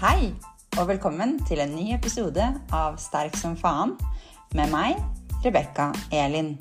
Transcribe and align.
Hei, 0.00 0.30
og 0.80 0.86
velkommen 0.88 1.34
til 1.44 1.60
en 1.60 1.74
ny 1.76 1.90
episode 1.92 2.40
av 2.72 2.94
Sterk 2.96 3.34
som 3.36 3.52
faen 3.60 3.90
med 4.56 4.70
meg, 4.72 4.96
Rebekka 5.44 5.90
Elin. 6.16 6.54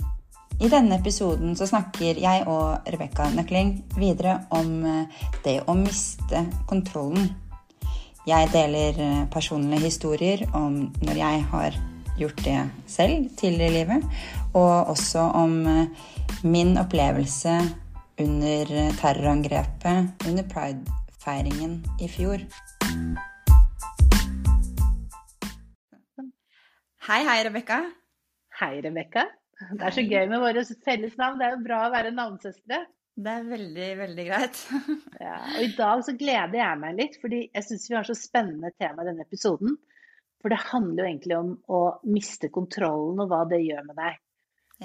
I 0.59 0.67
denne 0.67 0.97
episoden 0.99 1.53
så 1.55 1.69
snakker 1.69 2.19
jeg 2.19 2.43
og 2.51 2.89
Rebekka 2.91 3.29
Nøkling 3.31 3.71
videre 3.95 4.41
om 4.51 4.73
eh, 4.83 5.23
det 5.45 5.55
å 5.71 5.77
miste 5.79 6.41
kontrollen. 6.67 7.29
Jeg 8.27 8.51
deler 8.51 8.99
eh, 9.05 9.23
personlige 9.31 9.87
historier 9.87 10.43
om 10.51 10.89
når 10.99 11.23
jeg 11.23 11.47
har 11.55 11.79
gjort 12.19 12.43
det 12.43 12.59
selv 12.91 13.31
tidligere 13.39 13.71
i 13.71 13.77
livet, 13.77 14.21
og 14.51 14.91
også 14.97 15.29
om 15.45 15.61
eh, 15.63 16.07
min 16.43 16.75
opplevelse 16.83 17.55
under 18.19 18.77
terrorangrepet 18.99 20.27
under 20.27 20.51
pridefeiringen 20.51 21.85
i 22.03 22.11
fjor. 22.11 22.43
Hei, 27.09 27.23
hei, 27.25 27.39
Rebekka. 27.41 27.77
Hei, 28.59 28.75
Rebekka. 28.85 29.23
Det 29.73 29.81
er 29.87 29.93
så 29.95 30.01
gøy 30.05 30.27
med 30.29 30.43
våre 30.43 30.61
felles 30.85 31.15
navn. 31.17 31.39
Det 31.39 31.45
er 31.47 31.55
jo 31.55 31.63
bra 31.63 31.79
å 31.87 31.89
være 31.89 32.11
navnesøstre. 32.13 32.77
Det 33.17 33.31
er 33.33 33.47
veldig, 33.49 33.87
veldig 33.97 34.25
greit. 34.27 34.59
ja, 35.25 35.39
og 35.41 35.63
I 35.63 35.71
dag 35.73 36.03
så 36.05 36.13
gleder 36.19 36.59
jeg 36.59 36.79
meg 36.83 36.99
litt, 36.99 37.17
fordi 37.23 37.39
jeg 37.47 37.65
syns 37.65 37.87
vi 37.89 37.97
har 37.97 38.05
så 38.05 38.13
spennende 38.13 38.69
tema 38.77 39.01
i 39.01 39.09
denne 39.09 39.25
episoden. 39.25 39.73
For 40.37 40.53
det 40.53 40.59
handler 40.67 41.01
jo 41.01 41.07
egentlig 41.09 41.37
om 41.39 41.49
å 41.65 41.79
miste 42.13 42.51
kontrollen 42.59 43.25
og 43.25 43.33
hva 43.33 43.41
det 43.49 43.63
gjør 43.63 43.89
med 43.89 43.99
deg. 44.03 44.21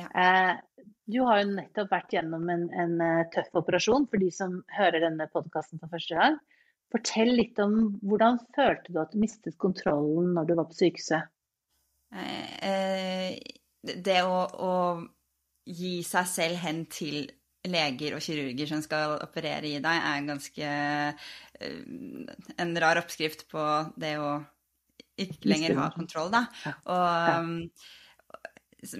Ja. 0.00 0.08
Eh, 0.24 0.88
du 1.12 1.20
har 1.28 1.42
jo 1.42 1.52
nettopp 1.52 1.92
vært 1.92 2.16
gjennom 2.16 2.48
en, 2.56 2.66
en, 2.72 2.96
eh, 3.04 3.28
tøff 3.36 3.52
operasjon 3.60 4.08
for 4.08 4.24
de 4.24 4.32
som 4.32 4.62
hører 4.78 5.04
denne 5.04 5.28
podkasten 5.28 5.84
for 5.84 5.92
første 5.92 6.16
gang. 6.22 6.40
Fortell 6.88 7.36
litt 7.36 7.60
om 7.60 7.98
hvordan 8.00 8.40
følte 8.56 8.96
du 8.96 9.04
at 9.04 9.12
du 9.12 9.20
mistet 9.20 9.60
kontrollen 9.60 10.32
når 10.32 10.48
du 10.48 10.56
var 10.56 10.72
på 10.72 10.80
sykehuset? 10.80 11.28
Eh, 12.14 13.34
det 13.82 14.20
å, 14.22 14.44
å, 14.44 14.74
gi 15.64 15.96
seg 16.04 16.28
selv 16.28 16.60
hen 16.60 16.84
til 16.92 17.24
leger 17.64 18.16
og 18.16 18.22
kirurger 18.24 18.68
som 18.68 18.82
skal 18.84 19.16
operere 19.24 19.70
i 19.70 19.80
deg, 19.80 20.08
er 20.10 20.26
ganske 20.28 20.72
eh, 21.64 21.78
en 22.60 22.74
rar 22.84 23.00
oppskrift 23.00 23.46
på 23.50 23.64
det 24.00 24.18
å 24.20 24.36
ikke 25.16 25.48
lenger 25.48 25.76
ha 25.78 25.88
kontroll, 25.94 26.30
da. 26.34 26.42
Og, 26.90 27.70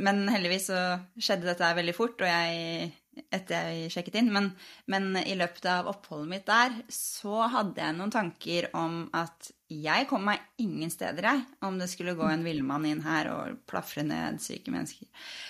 men 0.01 0.29
heldigvis 0.31 0.71
så 0.71 0.83
skjedde 1.19 1.51
dette 1.51 1.73
veldig 1.77 1.95
fort, 1.97 2.23
og 2.23 2.31
jeg 2.31 2.93
etter 3.33 3.71
jeg 3.73 3.93
sjekket 3.95 4.19
inn. 4.21 4.31
Men, 4.35 4.51
men, 4.91 5.13
i 5.21 5.37
løpet 5.39 5.67
av 5.71 5.91
oppholdet 5.91 6.31
mitt 6.31 6.47
der 6.49 6.75
så 6.93 7.47
hadde 7.53 7.83
jeg 7.83 7.97
noen 7.99 8.13
tanker 8.15 8.69
om 8.77 9.05
at 9.17 9.51
jeg 9.71 10.09
kom 10.11 10.27
meg 10.29 10.43
ingen 10.63 10.93
steder, 10.93 11.27
jeg, 11.31 11.45
om 11.67 11.79
det 11.81 11.89
skulle 11.91 12.17
gå 12.19 12.27
en 12.29 12.45
villmann 12.47 12.87
inn 12.89 13.03
her 13.05 13.31
og 13.33 13.61
plafre 13.71 14.05
ned 14.07 14.41
syke 14.45 14.75
mennesker. 14.75 15.09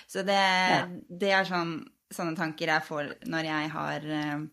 Så 0.09 0.25
det, 0.27 0.41
ja. 0.41 0.85
det 1.09 1.33
er 1.35 1.49
sånn, 1.49 1.77
sånne 2.15 2.39
tanker 2.39 2.73
jeg 2.73 2.87
får 2.87 3.15
når 3.31 3.51
jeg 3.51 3.73
har 3.75 4.11
eh, 4.19 4.45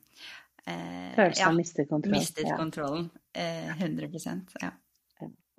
Følelsen 1.15 1.45
av 1.45 1.51
ja, 1.51 1.57
mistet 1.57 1.89
kontrollen. 1.89 2.17
Mistet 2.17 2.55
kontrollen. 2.57 3.09
Eh, 3.33 3.71
100 3.77 4.09
ja. 4.61 4.71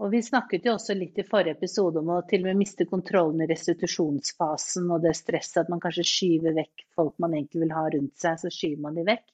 Og 0.00 0.10
Vi 0.12 0.22
snakket 0.24 0.64
jo 0.66 0.72
også 0.74 0.94
litt 0.96 1.18
i 1.20 1.26
forrige 1.26 1.56
episode 1.58 2.00
om 2.00 2.10
å 2.14 2.22
til 2.28 2.42
og 2.42 2.50
med 2.50 2.62
miste 2.62 2.86
kontrollen 2.88 3.44
i 3.44 3.48
restitusjonsfasen 3.50 4.88
og 4.90 5.04
det 5.04 5.12
stresset 5.18 5.62
at 5.62 5.72
man 5.72 5.82
kanskje 5.82 6.06
skyver 6.08 6.56
vekk 6.56 6.86
folk 6.96 7.18
man 7.22 7.36
egentlig 7.36 7.66
vil 7.66 7.74
ha 7.76 7.84
rundt 7.92 8.16
seg, 8.18 8.40
så 8.40 8.50
skyver 8.50 8.80
man 8.86 8.96
de 8.98 9.04
vekk. 9.06 9.26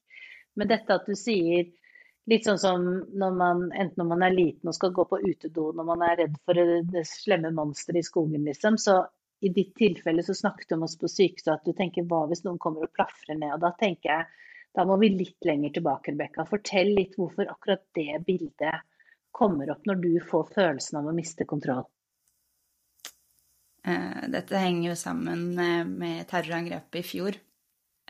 Men 0.59 0.70
dette 0.73 0.97
at 0.98 1.06
du 1.06 1.14
sier 1.17 1.70
litt 2.29 2.48
sånn 2.48 2.61
som 2.61 2.89
når 3.23 3.39
man, 3.39 3.62
enten 3.70 4.03
når 4.03 4.11
man 4.11 4.25
er 4.27 4.34
liten 4.34 4.69
og 4.69 4.77
skal 4.77 4.92
gå 4.97 5.06
på 5.09 5.20
utedo, 5.23 5.70
når 5.77 5.89
man 5.89 6.05
er 6.05 6.19
redd 6.25 6.34
for 6.45 6.59
det 6.92 7.05
slemme 7.09 7.55
monsteret 7.55 8.03
i 8.03 8.09
skogen, 8.11 8.45
liksom. 8.45 8.77
Så 8.77 8.98
i 9.41 9.52
ditt 9.55 9.73
tilfelle 9.79 10.24
så 10.27 10.35
snakket 10.36 10.68
du 10.68 10.77
om 10.77 10.85
oss 10.89 10.98
på 11.01 11.08
sykehuset 11.08 11.55
at 11.55 11.64
du 11.64 11.73
tenker 11.79 12.05
hva 12.11 12.24
hvis 12.29 12.45
noen 12.45 12.58
kommer 12.61 12.85
og 12.85 12.92
plafrer 12.98 13.39
ned? 13.39 13.55
Og 13.55 13.63
da 13.64 13.73
tenker 13.79 14.11
jeg 14.13 14.29
da 14.77 14.85
må 14.86 14.98
vi 15.01 15.08
litt 15.14 15.47
lenger 15.48 15.73
tilbake, 15.79 16.13
Rebekka. 16.13 16.45
Fortell 16.47 16.92
litt 16.98 17.17
hvorfor 17.18 17.48
akkurat 17.51 17.86
det 17.97 18.20
bildet 18.27 18.83
kommer 19.34 19.70
opp 19.74 19.86
når 19.86 20.02
du 20.02 20.12
får 20.24 20.50
følelsen 20.55 21.00
av 21.00 21.08
å 21.11 21.14
miste 21.16 21.46
kontroll? 21.48 21.86
Eh, 23.89 24.24
dette 24.33 24.61
henger 24.61 24.90
jo 24.90 24.96
sammen 24.98 25.52
eh, 25.58 25.84
med 25.86 26.27
terrorangrepet 26.30 27.00
i 27.00 27.06
fjor. 27.06 27.38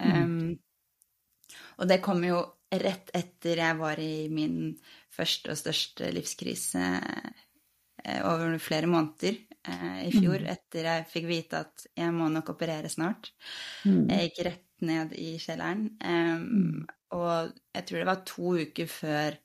Mm. 0.01 0.23
Um, 0.23 1.59
og 1.79 1.91
det 1.91 2.01
kom 2.05 2.23
jo 2.27 2.41
rett 2.69 3.11
etter 3.17 3.63
jeg 3.63 3.77
var 3.79 4.01
i 4.03 4.29
min 4.31 4.73
første 5.15 5.55
og 5.55 5.59
største 5.59 6.11
livskrise 6.15 6.83
eh, 6.99 8.21
over 8.27 8.59
flere 8.63 8.91
måneder 8.91 9.45
i 9.69 10.09
fjor, 10.15 10.39
mm. 10.41 10.47
etter 10.49 10.87
jeg 10.87 11.07
fikk 11.11 11.27
vite 11.29 11.59
at 11.61 11.83
jeg 11.99 12.13
må 12.15 12.31
nok 12.33 12.55
operere 12.55 12.89
snart. 12.89 13.35
Mm. 13.85 14.07
Jeg 14.09 14.29
gikk 14.29 14.39
rett 14.47 14.85
ned 14.89 15.13
i 15.19 15.35
kjelleren. 15.43 15.83
Um, 16.01 16.87
og 17.13 17.51
jeg 17.75 17.85
tror 17.85 18.01
det 18.01 18.09
var 18.09 18.23
to 18.31 18.55
uker 18.63 18.89
før 18.89 19.37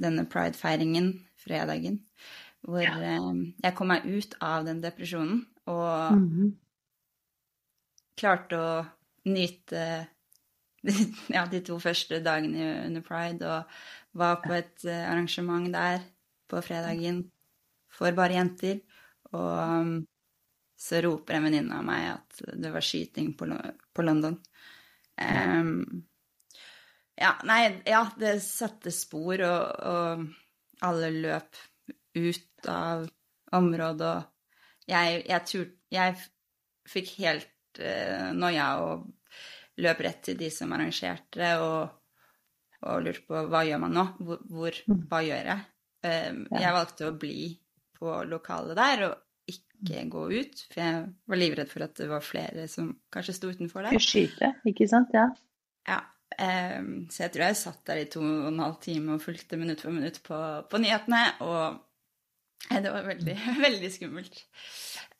denne 0.00 0.26
pridefeiringen 0.30 1.12
fredagen, 1.40 2.00
hvor 2.66 2.84
ja. 2.84 2.96
eh, 3.00 3.28
jeg 3.64 3.76
kom 3.76 3.92
meg 3.92 4.06
ut 4.08 4.36
av 4.44 4.66
den 4.68 4.82
depresjonen 4.82 5.44
og 5.70 6.16
mm 6.16 6.26
-hmm. 6.28 6.50
klarte 8.16 8.56
å 8.56 8.72
nyte 9.24 10.06
ja, 11.36 11.46
de 11.46 11.60
to 11.60 11.78
første 11.78 12.22
dagene 12.24 12.86
under 12.86 13.02
pride 13.04 13.46
og 13.46 13.64
var 14.12 14.40
på 14.44 14.52
et 14.52 14.84
uh, 14.88 15.10
arrangement 15.12 15.72
der 15.72 16.00
på 16.48 16.60
fredagen 16.64 17.30
for 17.92 18.12
bare 18.16 18.38
jenter. 18.38 18.80
Og 19.32 19.80
um, 19.80 20.06
så 20.80 21.02
roper 21.04 21.36
en 21.36 21.44
venninne 21.44 21.76
av 21.76 21.84
meg 21.84 22.06
at 22.14 22.40
det 22.56 22.72
var 22.72 22.80
skyting 22.80 23.34
på, 23.36 23.46
på 23.94 24.02
London. 24.02 24.38
Um, 25.20 26.02
ja, 27.20 27.34
nei, 27.44 27.62
ja, 27.88 28.04
det 28.16 28.38
setter 28.44 28.94
spor, 28.94 29.42
og, 29.44 29.86
og 29.90 30.84
alle 30.86 31.12
løp 31.12 31.58
ut 32.16 32.68
av 32.70 33.06
området, 33.56 34.10
og 34.16 34.90
jeg, 34.90 35.22
jeg, 35.28 35.46
tur, 35.46 35.66
jeg 35.92 36.16
fikk 36.90 37.14
helt 37.20 37.80
uh, 37.82 38.30
noia 38.34 38.68
og 38.82 39.08
løp 39.80 40.04
rett 40.04 40.22
til 40.28 40.38
de 40.40 40.50
som 40.52 40.72
arrangerte, 40.74 41.50
og, 41.62 41.90
og 42.88 43.02
lurte 43.04 43.26
på 43.28 43.42
hva 43.52 43.64
gjør 43.68 43.82
man 43.84 43.96
nå? 43.96 44.06
Hvor, 44.20 44.40
hvor 44.50 44.78
mm. 44.86 45.02
Hva 45.10 45.20
gjør 45.26 45.50
jeg? 45.52 45.66
Um, 46.00 46.44
ja. 46.48 46.62
Jeg 46.64 46.76
valgte 46.78 47.10
å 47.10 47.18
bli 47.20 47.50
på 48.00 48.14
lokalet 48.30 48.78
der 48.78 49.04
og 49.10 49.50
ikke 49.50 50.06
gå 50.12 50.24
ut, 50.32 50.62
for 50.70 50.80
jeg 50.82 51.04
var 51.28 51.40
livredd 51.40 51.70
for 51.70 51.84
at 51.84 52.00
det 52.00 52.08
var 52.10 52.24
flere 52.24 52.64
som 52.70 52.94
kanskje 53.12 53.36
sto 53.36 53.52
utenfor 53.52 53.86
der. 53.86 54.00
Skyte, 54.00 54.54
ikke 54.68 54.88
sant? 54.90 55.12
Ja. 55.16 55.28
ja. 55.88 56.00
Um, 56.38 56.90
så 57.10 57.24
jeg 57.24 57.34
tror 57.34 57.48
jeg 57.48 57.58
satt 57.58 57.80
der 57.90 58.00
i 58.00 58.08
to 58.10 58.22
og 58.22 58.50
en 58.52 58.62
halv 58.62 58.76
time 58.82 59.16
og 59.16 59.24
fulgte 59.24 59.58
minutt 59.60 59.82
for 59.82 59.94
minutt 59.94 60.20
på, 60.24 60.36
på 60.70 60.80
nyhetene, 60.80 61.24
og 61.44 61.80
det 62.70 62.92
var 62.92 63.08
veldig, 63.08 63.36
veldig 63.66 63.90
skummelt. 63.92 64.42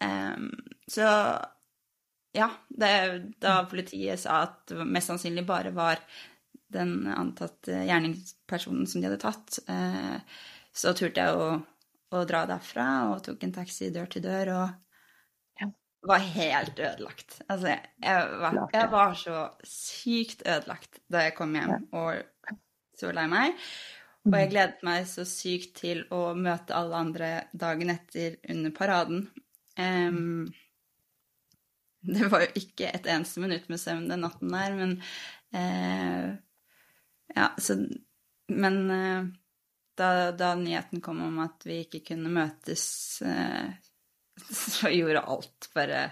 Um, 0.00 0.50
så 0.88 1.08
ja, 2.36 2.46
det, 2.68 2.92
da 3.42 3.56
politiet 3.70 4.22
sa 4.22 4.44
at 4.46 4.70
det 4.70 4.86
mest 4.86 5.10
sannsynlig 5.10 5.44
bare 5.48 5.74
var 5.74 6.02
den 6.70 7.08
antatte 7.10 7.82
gjerningspersonen 7.88 8.86
som 8.86 9.02
de 9.02 9.08
hadde 9.08 9.22
tatt, 9.22 9.58
uh, 9.66 10.20
så 10.70 10.94
turte 10.94 11.24
jeg 11.26 11.34
å, 11.34 11.56
å, 12.14 12.22
dra 12.28 12.44
derfra 12.46 12.86
og 13.10 13.24
tok 13.26 13.42
en 13.44 13.56
taxi 13.56 13.90
dør 13.90 14.06
til 14.12 14.22
dør 14.24 14.54
og 14.54 14.78
var 16.02 16.18
helt 16.18 16.78
ødelagt. 16.78 17.40
Altså, 17.48 17.76
jeg 18.02 18.28
var, 18.40 18.58
jeg 18.72 18.90
var, 18.92 19.14
så 19.14 19.48
sykt 19.66 20.42
ødelagt 20.46 21.00
da 21.12 21.26
jeg 21.26 21.36
kom 21.36 21.54
hjem 21.54 21.88
og 21.92 22.22
så 23.00 23.12
lei 23.16 23.26
meg. 23.30 23.56
Og 24.28 24.34
jeg 24.36 24.48
mm. 24.48 24.52
gledet 24.52 24.84
meg 24.84 25.06
så 25.08 25.24
sykt 25.28 25.78
til 25.80 26.02
å 26.12 26.34
møte 26.36 26.76
alle 26.76 26.98
andre 27.06 27.30
dagen 27.56 27.92
etter 27.92 28.36
under 28.52 28.74
paraden. 28.76 29.22
Um, 29.80 30.50
det 32.04 32.28
var 32.32 32.44
jo 32.44 32.52
ikke 32.60 32.90
et 32.90 33.08
eneste 33.08 33.40
minutt 33.40 33.68
med 33.72 33.80
søvn 33.80 34.08
den 34.10 34.24
natten 34.24 34.52
der, 34.52 34.76
men 34.76 34.96
uh, 35.56 36.36
Ja, 37.30 37.52
så 37.62 37.76
Men 38.50 38.78
uh, 38.90 39.28
da, 39.96 40.32
da, 40.32 40.54
nyheten 40.58 41.00
kom 41.00 41.20
om 41.22 41.38
at 41.44 41.62
vi 41.64 41.84
ikke 41.84 42.02
kunne 42.10 42.32
møtes 42.32 42.82
uh, 43.24 43.70
så 44.76 44.90
gjorde 44.90 45.20
alt 45.20 45.70
bare 45.74 46.02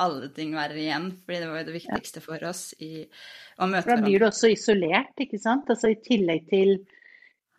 alle 0.00 0.28
ting 0.34 0.54
verre 0.54 0.78
igjen. 0.78 1.10
Fordi 1.24 1.42
det 1.42 1.50
var 1.50 1.60
jo 1.60 1.68
det 1.68 1.76
viktigste 1.76 2.22
for 2.24 2.46
oss 2.48 2.62
i 2.78 2.92
å 3.02 3.66
møte 3.66 3.86
hverandre. 3.88 4.04
Da 4.04 4.06
blir 4.06 4.22
du 4.22 4.28
også 4.28 4.52
isolert, 4.54 5.14
ikke 5.20 5.40
sant. 5.42 5.70
Altså 5.72 5.92
i 5.92 6.00
tillegg 6.04 6.48
til, 6.52 6.76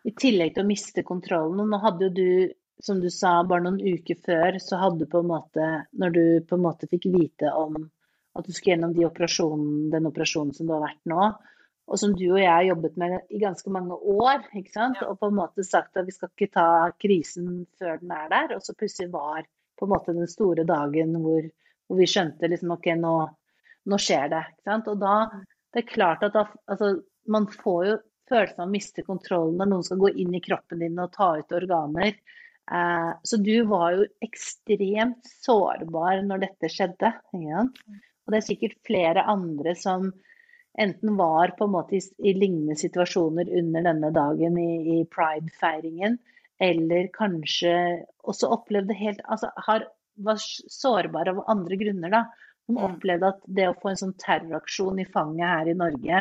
i 0.08 0.14
tillegg 0.16 0.56
til 0.56 0.64
å 0.64 0.70
miste 0.70 1.06
kontrollen. 1.06 1.62
Og 1.62 1.70
nå 1.70 1.80
hadde 1.84 2.08
jo 2.08 2.16
du, 2.16 2.54
som 2.82 3.00
du 3.02 3.10
sa, 3.12 3.38
bare 3.46 3.66
noen 3.66 3.80
uker 3.82 4.20
før, 4.24 4.58
så 4.62 4.80
hadde 4.80 5.04
du 5.04 5.10
på 5.10 5.22
en 5.22 5.30
måte 5.30 5.70
Når 5.92 6.16
du 6.16 6.24
på 6.48 6.58
en 6.58 6.66
måte 6.66 6.90
fikk 6.90 7.10
vite 7.12 7.52
om 7.54 7.78
at 8.32 8.46
du 8.46 8.54
skulle 8.54 8.78
gjennom 8.78 8.94
de 8.96 9.04
operasjonen, 9.04 9.90
den 9.92 10.08
operasjonen 10.08 10.54
som 10.56 10.64
du 10.68 10.72
har 10.72 10.86
vært 10.86 11.02
nå, 11.10 11.32
og 11.92 11.98
som 12.00 12.14
du 12.16 12.24
og 12.30 12.38
jeg 12.40 12.48
har 12.48 12.64
jobbet 12.64 12.94
med 12.96 13.16
i 13.28 13.40
ganske 13.42 13.70
mange 13.74 13.98
år. 13.98 14.46
ikke 14.56 14.72
sant? 14.72 14.96
Ja. 15.02 15.10
Og 15.12 15.18
på 15.20 15.28
en 15.28 15.36
måte 15.36 15.64
sagt 15.66 15.98
at 16.00 16.06
vi 16.08 16.14
skal 16.14 16.30
ikke 16.32 16.54
ta 16.54 16.68
krisen 17.02 17.66
før 17.76 17.98
den 18.00 18.14
er 18.16 18.30
der. 18.32 18.54
Og 18.56 18.64
så 18.64 18.72
plutselig 18.78 19.10
var 19.12 19.44
på 19.82 19.88
en 19.88 19.94
måte 19.96 20.14
den 20.16 20.30
store 20.30 20.64
dagen 20.68 21.16
hvor, 21.20 21.48
hvor 21.90 21.98
vi 21.98 22.08
skjønte 22.08 22.50
liksom 22.50 22.76
OK, 22.76 22.92
nå, 23.02 23.16
nå 23.90 23.98
skjer 24.00 24.30
det. 24.32 24.44
Og 24.78 24.94
da 25.02 25.16
det 25.72 25.82
er 25.82 25.88
klart 25.88 26.24
at 26.26 26.34
da, 26.36 26.46
altså, 26.70 26.94
man 27.32 27.48
får 27.50 27.84
jo 27.88 27.98
følelsen 28.28 28.62
av 28.62 28.68
å 28.68 28.72
miste 28.72 29.04
kontrollen 29.06 29.58
når 29.60 29.70
noen 29.70 29.86
skal 29.86 30.00
gå 30.02 30.12
inn 30.22 30.34
i 30.36 30.42
kroppen 30.44 30.82
din 30.84 31.00
og 31.00 31.12
ta 31.16 31.32
ut 31.40 31.54
organer. 31.56 32.12
Eh, 32.70 33.12
så 33.24 33.38
du 33.40 33.54
var 33.70 33.96
jo 33.96 34.08
ekstremt 34.24 35.32
sårbar 35.42 36.22
når 36.26 36.44
dette 36.46 36.70
skjedde. 36.72 37.14
Sant? 37.32 37.80
Og 38.22 38.34
det 38.34 38.38
er 38.38 38.46
sikkert 38.46 38.78
flere 38.86 39.24
andre 39.32 39.74
som 39.78 40.12
enten 40.80 41.16
var 41.18 41.54
på 41.56 41.66
en 41.66 41.74
måte 41.74 41.98
i, 41.98 42.02
i 42.24 42.36
lignende 42.36 42.76
situasjoner 42.80 43.50
under 43.60 43.88
denne 43.88 44.12
dagen 44.14 44.56
i, 44.60 45.00
i 45.00 45.02
pride-feiringen, 45.12 46.16
eller 46.62 47.08
kanskje 47.14 47.72
også 48.28 48.48
opplevde 48.54 48.94
helt 48.94 49.20
Altså 49.26 49.50
har, 49.66 49.84
var 50.22 50.38
sårbare 50.38 51.34
av 51.34 51.42
andre 51.50 51.76
grunner, 51.80 52.10
da. 52.14 52.22
Som 52.66 52.76
Mm. 52.78 52.84
opplevde 52.86 53.28
at 53.32 53.40
det 53.50 53.64
å 53.68 53.74
få 53.82 53.90
en 53.90 53.96
sånn 53.98 54.14
terroraksjon 54.22 55.00
i 55.02 55.04
fanget 55.10 55.48
her 55.50 55.70
i 55.72 55.74
Norge, 55.74 56.20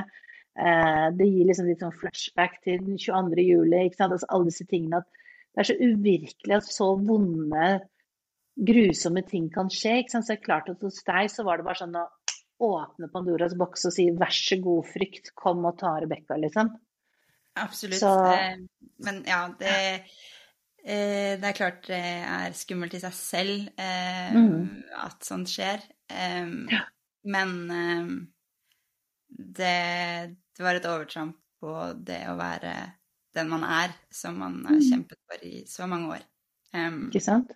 eh, 0.57 1.09
det 1.13 1.27
gir 1.29 1.45
liksom 1.45 1.67
litt 1.69 1.79
sånn 1.83 1.93
flashback 1.99 2.55
til 2.63 2.79
den 2.81 2.97
22. 2.97 3.43
juli, 3.45 3.83
ikke 3.85 3.99
sant. 3.99 4.11
Altså 4.17 4.25
alle 4.29 4.49
disse 4.49 4.65
tingene 4.67 4.97
at 5.03 5.05
det 5.53 5.61
er 5.61 5.69
så 5.69 5.77
uvirkelig 5.79 6.55
at 6.57 6.63
så 6.63 6.87
vonde, 7.05 7.81
grusomme 8.57 9.21
ting 9.27 9.49
kan 9.53 9.69
skje. 9.69 9.99
Ikke 10.01 10.11
sant? 10.15 10.25
Så 10.25 10.33
det 10.35 10.39
er 10.41 10.45
klart 10.47 10.69
at 10.73 10.81
hos 10.81 11.03
deg 11.07 11.29
så 11.31 11.45
var 11.47 11.57
det 11.61 11.65
bare 11.67 11.79
sånn 11.81 11.95
å 11.95 12.07
åpne 12.61 13.09
Pandoras 13.11 13.55
boks 13.57 13.85
og 13.89 13.94
si 13.95 14.09
vær 14.11 14.33
så 14.33 14.57
god, 14.61 14.85
frykt, 14.85 15.31
kom 15.35 15.63
og 15.65 15.77
ta 15.81 15.95
Rebekka, 16.01 16.37
liksom. 16.41 16.69
Absolutt. 17.57 17.99
Så- 17.99 18.31
Eh, 18.33 18.57
Men 19.03 19.23
ja, 19.25 19.47
det, 19.59 20.03
det 20.83 21.45
er 21.45 21.54
klart 21.57 21.83
det 21.88 22.00
er 22.01 22.54
skummelt 22.57 22.94
i 22.98 23.00
seg 23.04 23.13
selv 23.13 23.68
eh, 23.78 24.31
Mm. 24.33 24.83
at 24.98 25.24
sånt 25.28 25.48
skjer. 25.51 25.83
Eh, 26.10 26.48
Ja. 26.72 26.81
Men 27.24 27.51
eh, 27.69 28.07
det, 29.30 30.36
det 30.57 30.63
var 30.66 30.75
et 30.80 30.88
overtramp 30.89 31.38
på 31.62 31.75
det 32.01 32.24
å 32.31 32.36
være 32.39 32.74
den 33.38 33.48
man 33.51 33.63
er, 33.63 33.94
som 34.12 34.39
man 34.42 34.63
har 34.66 34.75
Mm. 34.80 34.88
kjempet 34.89 35.18
for 35.30 35.45
i 35.45 35.63
så 35.69 35.88
mange 35.88 36.16
år. 36.18 36.24
Um, 36.74 37.10
Ikke 37.12 37.22
sant? 37.22 37.51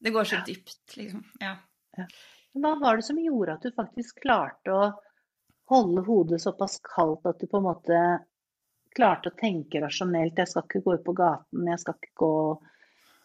det 0.00 0.12
går 0.12 0.24
så 0.24 0.40
dypt, 0.44 0.96
liksom. 0.96 1.22
Ja. 1.40 1.56
Hva 2.54 2.74
var 2.80 2.96
det 2.96 3.04
som 3.06 3.16
gjorde 3.20 3.54
at 3.54 3.62
du 3.62 3.70
faktisk 3.76 4.20
klarte 4.24 4.72
å 4.72 4.92
holde 5.70 6.02
hodet 6.06 6.40
såpass 6.42 6.80
kaldt 6.84 7.24
at 7.26 7.38
du 7.40 7.46
på 7.46 7.58
en 7.58 7.66
måte 7.70 8.00
klarte 8.96 9.30
å 9.32 9.36
tenke 9.40 9.80
rasjonelt? 9.82 10.38
Jeg 10.38 10.50
skal 10.52 10.64
ikke 10.68 10.82
gå 10.86 10.94
ut 10.98 11.04
på 11.06 11.16
gaten, 11.18 11.66
jeg 11.70 11.82
skal 11.82 11.98
ikke 11.98 12.14
gå 12.24 12.32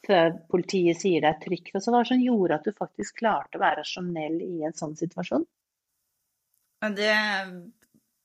før 0.07 0.29
politiet 0.51 0.97
sier 1.01 1.21
det 1.23 1.29
er 1.33 1.39
trygt. 1.43 1.73
Altså, 1.75 1.91
hva 1.93 2.03
som 2.07 2.21
gjorde 2.23 2.55
at 2.59 2.67
du 2.69 2.71
faktisk 2.77 3.19
klarte 3.21 3.59
å 3.59 3.63
være 3.63 3.81
rasjonell 3.83 4.39
i 4.45 4.63
en 4.67 4.75
sånn 4.77 4.95
situasjon? 4.99 5.45
Det 6.95 7.13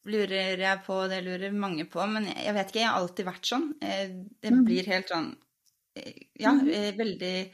lurer 0.04 0.60
jeg 0.60 0.82
på, 0.86 0.96
det 1.10 1.22
lurer 1.24 1.54
mange 1.56 1.86
på, 1.90 2.04
men 2.06 2.28
jeg 2.28 2.54
vet 2.54 2.70
ikke, 2.70 2.82
jeg 2.82 2.90
har 2.90 3.00
alltid 3.00 3.26
vært 3.26 3.48
sånn. 3.50 3.70
Eh, 3.82 4.08
Det 4.42 4.50
Mhm. 4.50 4.64
blir 4.66 4.86
helt 4.86 5.08
sånn 5.08 5.30
eh, 5.96 6.12
Ja, 6.38 6.52
Mhm. 6.52 6.68
eh, 6.68 6.92
veldig 6.96 7.52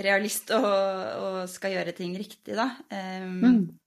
realist 0.00 0.50
og, 0.50 0.64
og 0.64 1.48
skal 1.50 1.72
gjøre 1.72 1.94
ting 1.96 2.14
riktig, 2.16 2.54
da. 2.56 2.68
Mm. 3.42 3.78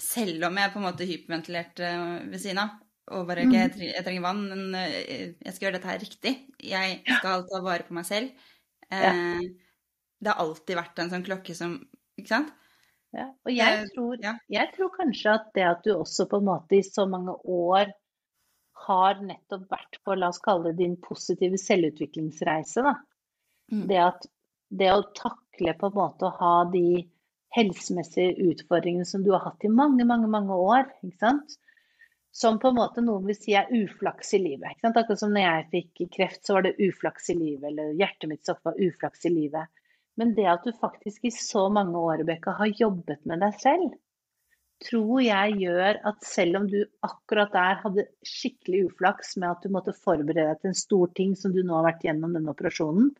Selv 0.00 0.44
om 0.48 0.56
jeg 0.56 0.72
på 0.72 0.78
en 0.80 0.86
måte 0.86 1.06
hyperventilerte 1.06 1.90
ved 2.30 2.40
siden 2.40 2.58
av. 2.64 2.70
Og 3.10 3.26
bare 3.26 3.42
ikke 3.46 3.58
jeg, 3.58 3.72
trenger, 3.74 3.94
jeg 3.96 4.06
trenger 4.06 4.22
vann, 4.22 4.42
men 4.52 4.76
eh, 4.78 5.32
jeg 5.42 5.54
skal 5.56 5.66
gjøre 5.66 5.78
dette 5.78 5.90
her 5.90 6.02
riktig. 6.04 6.32
Jeg 6.62 7.00
skal 7.18 7.44
ta 7.50 7.60
vare 7.64 7.86
på 7.88 7.96
meg 7.96 8.06
selv. 8.06 8.30
Eh, 8.90 9.40
Det 10.20 10.28
har 10.28 10.42
alltid 10.42 10.76
vært 10.76 10.98
en 11.00 11.10
sånn 11.14 11.24
klokke 11.26 11.54
som 11.56 11.78
Ikke 12.20 12.28
sant? 12.34 12.50
Ja, 13.16 13.24
og 13.42 13.50
jeg 13.50 13.78
Eh, 13.80 13.86
tror, 13.94 14.18
jeg 14.52 14.70
tror 14.76 14.90
kanskje 14.94 15.32
at 15.34 15.48
det 15.56 15.64
at 15.66 15.80
du 15.82 15.94
også 15.96 16.28
på 16.30 16.38
en 16.38 16.46
måte 16.46 16.76
i 16.78 16.82
så 16.86 17.08
mange 17.10 17.32
år 17.42 17.88
har 18.86 19.18
nettopp 19.24 19.64
vært 19.72 19.98
på, 20.04 20.14
la 20.14 20.28
oss 20.30 20.38
kalle 20.44 20.70
det 20.70 20.78
din 20.78 20.94
positive 21.02 21.58
selvutviklingsreise, 21.58 22.84
da. 22.86 22.94
Mm. 23.72 23.86
Det 23.90 23.98
at 24.04 24.28
det 24.70 24.92
å 24.94 25.02
takle 25.18 25.74
på 25.80 25.90
en 25.90 25.96
måte 25.98 26.28
å 26.28 26.36
ha 26.38 26.52
de 26.70 27.02
helsemessige 27.56 28.36
utfordringene 28.52 29.08
som 29.08 29.24
du 29.26 29.32
har 29.34 29.42
hatt 29.48 29.66
i 29.66 29.72
mange, 29.74 30.06
mange, 30.06 30.30
mange 30.30 30.54
år, 30.54 30.86
ikke 31.02 31.18
sant. 31.24 31.56
Som 32.32 32.60
på 32.62 32.70
en 32.70 32.78
måte 32.78 33.02
noen 33.02 33.26
vil 33.26 33.36
si 33.38 33.56
er 33.58 33.70
uflaks 33.74 34.34
i 34.36 34.42
livet. 34.42 34.70
Ikke 34.70 34.86
sant? 34.86 34.98
Akkurat 35.00 35.22
som 35.22 35.32
når 35.34 35.46
jeg 35.46 35.68
fikk 35.72 36.04
kreft, 36.14 36.44
så 36.46 36.56
var 36.56 36.68
det 36.68 36.76
uflaks 36.78 37.32
i 37.32 37.36
livet. 37.38 37.66
Eller 37.72 37.96
hjertet 37.98 38.30
mitt 38.30 38.44
stoppet, 38.44 38.70
var 38.70 38.84
uflaks 38.86 39.26
i 39.26 39.32
livet. 39.34 39.72
Men 40.20 40.36
det 40.36 40.46
at 40.52 40.66
du 40.66 40.70
faktisk 40.76 41.26
i 41.26 41.32
så 41.34 41.66
mange 41.72 41.98
år, 41.98 42.20
Rebekka, 42.20 42.54
har 42.60 42.70
jobbet 42.78 43.24
med 43.26 43.42
deg 43.42 43.58
selv, 43.62 43.98
tror 44.84 45.20
jeg 45.20 45.56
gjør 45.60 45.98
at 46.08 46.22
selv 46.24 46.60
om 46.60 46.68
du 46.70 46.78
akkurat 47.04 47.52
der 47.52 47.80
hadde 47.82 48.06
skikkelig 48.26 48.86
uflaks 48.88 49.34
med 49.36 49.50
at 49.50 49.64
du 49.64 49.72
måtte 49.74 49.96
forberede 49.96 50.46
deg 50.54 50.62
til 50.62 50.70
en 50.72 50.78
stor 50.78 51.10
ting 51.16 51.34
som 51.36 51.52
du 51.52 51.60
nå 51.60 51.76
har 51.76 51.90
vært 51.90 52.06
gjennom 52.06 52.36
denne 52.36 52.54
operasjonen, 52.54 53.10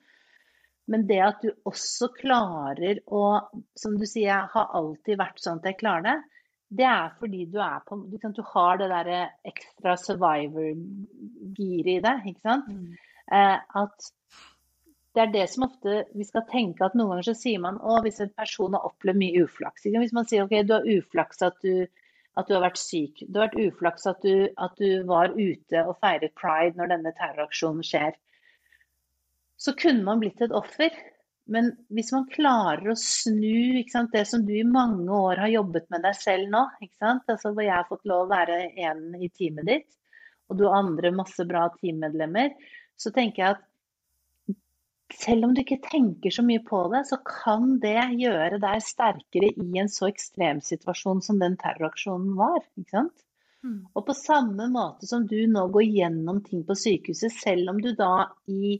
men 0.90 1.06
det 1.06 1.20
at 1.22 1.44
du 1.44 1.52
også 1.68 2.08
klarer 2.16 3.02
å, 3.06 3.22
som 3.78 3.98
du 4.00 4.06
sier, 4.06 4.32
jeg 4.32 4.52
har 4.54 4.72
alltid 4.74 5.20
vært 5.20 5.42
sånn 5.42 5.60
at 5.60 5.68
jeg 5.68 5.78
klarer 5.82 6.06
det, 6.08 6.16
det 6.70 6.86
er 6.86 7.10
fordi 7.18 7.44
du 7.50 7.58
er 7.62 7.80
på 7.86 7.96
Du, 8.10 8.18
kan, 8.22 8.32
du 8.32 8.42
har 8.46 8.78
det 8.78 8.88
derre 8.92 9.20
ekstra 9.48 9.96
survivor-giret 9.98 11.92
i 11.96 12.00
deg, 12.04 12.26
ikke 12.30 12.44
sant? 12.46 12.70
Eh, 13.30 13.58
at 13.82 14.10
det 15.14 15.22
er 15.24 15.32
det 15.34 15.46
som 15.50 15.66
ofte 15.66 16.04
vi 16.14 16.24
skal 16.26 16.46
tenke 16.50 16.84
at 16.86 16.94
noen 16.94 17.10
ganger 17.14 17.26
så 17.30 17.34
sier 17.38 17.62
man 17.62 17.80
å, 17.82 17.98
hvis 18.04 18.20
en 18.22 18.30
person 18.38 18.76
har 18.76 18.86
opplevd 18.86 19.18
mye 19.18 19.42
uflaks. 19.42 19.88
Hvis 19.90 20.14
man 20.14 20.28
sier 20.30 20.46
ok, 20.46 20.54
du 20.66 20.76
har 20.76 20.86
uflaks 20.86 21.42
at 21.42 21.58
du, 21.66 21.86
at 22.38 22.46
du 22.46 22.54
har 22.54 22.62
vært 22.68 22.78
syk. 22.78 23.24
Du 23.26 23.40
har 23.40 23.48
vært 23.48 23.62
uflaks 23.66 24.06
at 24.06 24.22
du, 24.22 24.46
at 24.54 24.78
du 24.78 25.02
var 25.10 25.34
ute 25.34 25.82
og 25.82 25.98
feiret 25.98 26.36
pride 26.38 26.78
når 26.78 26.92
denne 26.94 27.14
terroraksjonen 27.18 27.86
skjer. 27.86 28.14
Så 29.60 29.74
kunne 29.76 30.06
man 30.06 30.22
blitt 30.22 30.40
et 30.40 30.54
offer. 30.56 30.94
Men 31.50 31.72
hvis 31.90 32.12
man 32.14 32.28
klarer 32.30 32.92
å 32.92 32.98
snu 32.98 33.80
sant, 33.90 34.12
det 34.14 34.22
som 34.30 34.44
du 34.46 34.52
i 34.54 34.66
mange 34.66 35.10
år 35.10 35.40
har 35.42 35.50
jobbet 35.50 35.88
med 35.90 36.04
deg 36.06 36.18
selv 36.18 36.50
nå? 36.52 36.60
Altså, 37.02 37.50
hvor 37.50 37.64
jeg 37.64 37.74
har 37.74 37.88
fått 37.88 38.06
lov 38.06 38.28
å 38.28 38.30
være 38.30 38.60
en 38.84 39.16
i 39.18 39.30
teamet 39.34 39.66
ditt, 39.66 39.88
og 40.50 40.58
du 40.58 40.66
har 40.66 40.78
andre 40.78 41.10
masse 41.14 41.46
bra 41.46 41.66
teammedlemmer, 41.80 42.54
så 42.98 43.10
tenker 43.14 43.42
jeg 43.42 43.56
at 43.56 43.66
selv 45.18 45.48
om 45.48 45.54
du 45.54 45.62
ikke 45.64 45.80
tenker 45.82 46.30
så 46.34 46.44
mye 46.46 46.62
på 46.66 46.84
det, 46.92 47.02
så 47.08 47.18
kan 47.26 47.78
det 47.82 47.98
gjøre 48.20 48.60
deg 48.62 48.84
sterkere 48.84 49.50
i 49.50 49.80
en 49.82 49.90
så 49.90 50.06
ekstrem 50.10 50.60
situasjon 50.62 51.22
som 51.26 51.40
den 51.42 51.56
terroraksjonen 51.60 52.36
var. 52.38 52.60
ikke 52.78 52.94
sant? 52.94 53.24
Mm. 53.66 53.80
Og 53.92 54.06
på 54.06 54.16
samme 54.16 54.70
måte 54.72 55.08
som 55.10 55.26
du 55.28 55.38
nå 55.50 55.66
går 55.74 55.84
gjennom 55.88 56.40
ting 56.46 56.62
på 56.66 56.76
sykehuset, 56.78 57.34
selv 57.34 57.74
om 57.74 57.82
du 57.82 57.90
da 57.98 58.30
i 58.48 58.78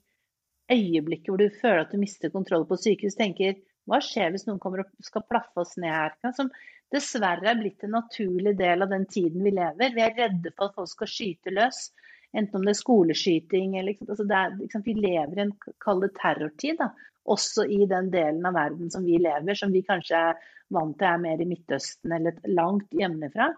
øyeblikket 0.71 1.33
hvor 1.33 1.41
du 1.41 1.61
føler 1.61 1.85
at 1.85 1.93
du 1.93 2.01
mister 2.01 2.33
kontroll 2.33 2.67
på 2.69 2.79
sykehus, 2.81 3.19
tenker 3.19 3.59
hva 3.89 3.99
skjer 4.05 4.31
hvis 4.31 4.47
noen 4.47 4.61
kommer 4.63 4.85
og 4.85 5.05
skal 5.05 5.25
plaffe 5.27 5.63
oss 5.63 5.75
ned 5.81 5.91
her? 5.91 6.15
Som 6.37 6.51
dessverre 6.95 7.51
er 7.51 7.59
blitt 7.59 7.85
en 7.87 7.97
naturlig 7.97 8.55
del 8.59 8.85
av 8.85 8.93
den 8.93 9.07
tiden 9.11 9.43
vi 9.47 9.55
lever. 9.57 9.95
Vi 9.97 10.05
er 10.05 10.17
redde 10.19 10.53
for 10.55 10.69
at 10.69 10.79
folk 10.79 10.93
skal 10.93 11.11
skyte 11.11 11.55
løs. 11.55 11.89
Enten 12.31 12.61
om 12.61 12.67
det 12.67 12.77
er 12.77 12.79
skoleskyting 12.79 13.75
eller 13.81 13.99
altså 14.07 14.27
er, 14.29 14.53
liksom. 14.61 14.85
Vi 14.87 14.95
lever 14.95 15.39
i 15.39 15.47
en 15.49 15.57
kald 15.83 16.07
terrortid. 16.21 16.79
da, 16.79 16.93
Også 17.27 17.67
i 17.67 17.83
den 17.91 18.13
delen 18.13 18.47
av 18.47 18.55
verden 18.55 18.93
som 18.93 19.05
vi 19.07 19.19
lever, 19.19 19.59
som 19.59 19.75
vi 19.75 19.83
kanskje 19.87 20.21
er 20.31 20.39
vant 20.71 20.95
til 20.99 21.09
er 21.11 21.19
mer 21.25 21.43
i 21.43 21.49
Midtøsten 21.51 22.15
eller 22.15 22.39
langt 22.47 22.95
hjemmefra. 22.95 23.51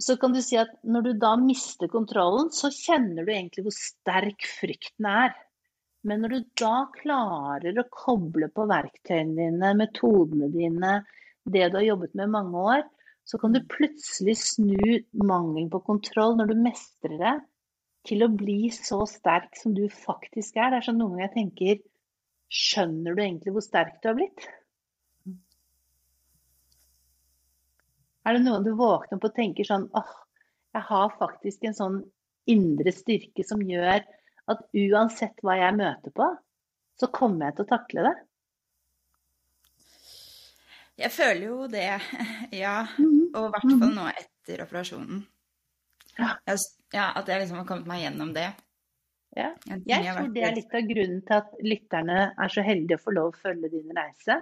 Så 0.00 0.16
kan 0.20 0.32
du 0.32 0.40
si 0.44 0.58
at 0.60 0.72
når 0.84 1.06
du 1.06 1.12
da 1.22 1.34
mister 1.40 1.88
kontrollen, 1.92 2.50
så 2.52 2.70
kjenner 2.72 3.24
du 3.24 3.32
egentlig 3.32 3.64
hvor 3.66 3.76
sterk 3.76 4.44
frykten 4.60 5.08
er. 5.08 5.32
Men 6.06 6.22
når 6.24 6.32
du 6.32 6.44
da 6.62 6.76
klarer 6.94 7.76
å 7.80 7.88
koble 7.92 8.48
på 8.54 8.64
verktøyene 8.70 9.36
dine, 9.36 9.74
metodene 9.76 10.48
dine, 10.52 10.94
det 11.44 11.68
du 11.68 11.76
har 11.80 11.86
jobbet 11.86 12.16
med 12.16 12.28
i 12.28 12.34
mange 12.34 12.64
år, 12.74 12.84
så 13.28 13.38
kan 13.40 13.52
du 13.54 13.60
plutselig 13.68 14.36
snu 14.40 14.80
mangelen 15.20 15.68
på 15.72 15.82
kontroll 15.86 16.38
når 16.38 16.50
du 16.50 16.62
mestrer 16.64 17.18
det, 17.20 17.36
til 18.08 18.24
å 18.24 18.30
bli 18.32 18.70
så 18.72 19.02
sterk 19.08 19.58
som 19.60 19.74
du 19.76 19.84
faktisk 19.92 20.56
er. 20.56 20.72
Det 20.72 20.78
er 20.80 20.86
sånn 20.86 20.98
noen 21.02 21.18
ganger 21.18 21.26
jeg 21.26 21.36
tenker 21.36 21.80
Skjønner 22.50 23.14
du 23.14 23.20
egentlig 23.22 23.52
hvor 23.54 23.62
sterk 23.62 24.00
du 24.02 24.08
har 24.08 24.16
blitt? 24.18 24.46
Er 28.26 28.34
det 28.34 28.42
noen 28.42 28.64
du 28.66 28.72
våkner 28.74 29.20
opp 29.20 29.26
og 29.28 29.36
tenker 29.36 29.68
sånn 29.68 29.86
åh, 29.96 30.16
jeg 30.74 30.86
har 30.88 31.12
faktisk 31.20 31.68
en 31.68 31.76
sånn 31.76 32.00
indre 32.50 32.90
styrke 32.94 33.44
som 33.46 33.62
gjør 33.62 34.02
at 34.50 34.64
uansett 34.76 35.42
hva 35.44 35.56
jeg 35.60 35.76
møter 35.78 36.14
på, 36.14 36.26
så 37.00 37.08
kommer 37.14 37.48
jeg 37.48 37.58
til 37.58 37.66
å 37.66 37.70
takle 37.70 38.06
det. 38.08 38.16
Jeg 41.00 41.12
føler 41.14 41.44
jo 41.46 41.66
det, 41.72 41.90
ja. 42.62 42.80
Mhm. 42.98 43.30
Og 43.30 43.46
i 43.46 43.52
hvert 43.54 43.68
fall 43.70 43.94
nå 43.94 44.08
etter 44.10 44.64
operasjonen. 44.66 45.22
Ja. 46.18 46.34
ja, 46.92 47.04
at 47.16 47.28
jeg 47.30 47.44
liksom 47.44 47.60
har 47.62 47.68
kommet 47.68 47.88
meg 47.88 48.02
gjennom 48.02 48.32
det. 48.36 48.50
Ja. 49.38 49.52
Jeg 49.86 50.02
tror 50.10 50.32
det 50.34 50.42
er 50.42 50.56
litt 50.56 50.72
av 50.74 50.88
grunnen 50.88 51.20
til 51.26 51.36
at 51.36 51.52
lytterne 51.62 52.16
er 52.34 52.52
så 52.52 52.64
heldige 52.66 52.98
å 52.98 53.04
få 53.04 53.14
lov 53.14 53.30
å 53.30 53.42
følge 53.44 53.70
din 53.72 53.92
reise. 53.96 54.40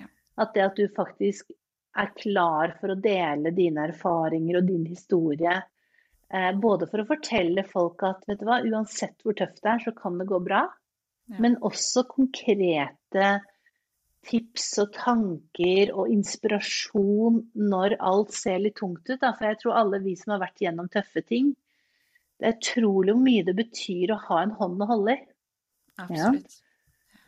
Ja. 0.00 0.08
At 0.42 0.56
det 0.56 0.64
at 0.66 0.80
du 0.80 0.88
faktisk 0.96 1.54
er 1.94 2.10
klar 2.18 2.74
for 2.80 2.92
å 2.92 2.98
dele 2.98 3.54
dine 3.54 3.86
erfaringer 3.88 4.58
og 4.58 4.68
din 4.68 4.82
historie, 4.90 5.54
både 6.60 6.88
for 6.90 7.02
å 7.02 7.08
fortelle 7.08 7.62
folk 7.68 8.02
at 8.06 8.24
vet 8.28 8.40
du 8.40 8.46
hva, 8.48 8.60
uansett 8.66 9.20
hvor 9.22 9.36
tøft 9.38 9.60
det 9.62 9.70
er, 9.70 9.82
så 9.84 9.92
kan 9.96 10.16
det 10.18 10.28
gå 10.30 10.40
bra, 10.42 10.64
ja. 11.30 11.40
men 11.42 11.58
også 11.62 12.06
konkrete 12.10 13.28
tips 14.24 14.66
og 14.82 14.94
tanker 14.96 15.92
og 15.92 16.08
inspirasjon 16.12 17.42
når 17.60 17.98
alt 18.00 18.32
ser 18.34 18.62
litt 18.62 18.78
tungt 18.80 19.04
ut. 19.10 19.20
Da. 19.20 19.34
For 19.36 19.50
jeg 19.50 19.60
tror 19.60 19.78
alle 19.82 20.00
vi 20.04 20.16
som 20.18 20.34
har 20.34 20.42
vært 20.46 20.64
gjennom 20.64 20.88
tøffe 20.92 21.22
ting, 21.28 21.52
det 22.40 22.48
er 22.48 22.56
utrolig 22.58 23.14
hvor 23.14 23.24
mye 23.24 23.46
det 23.46 23.56
betyr 23.58 24.14
å 24.14 24.20
ha 24.26 24.42
en 24.42 24.54
hånd 24.58 24.82
å 24.82 24.90
holde 24.90 25.16
i. 25.16 25.24
Absolutt. 26.02 26.56
Ja. 26.56 26.60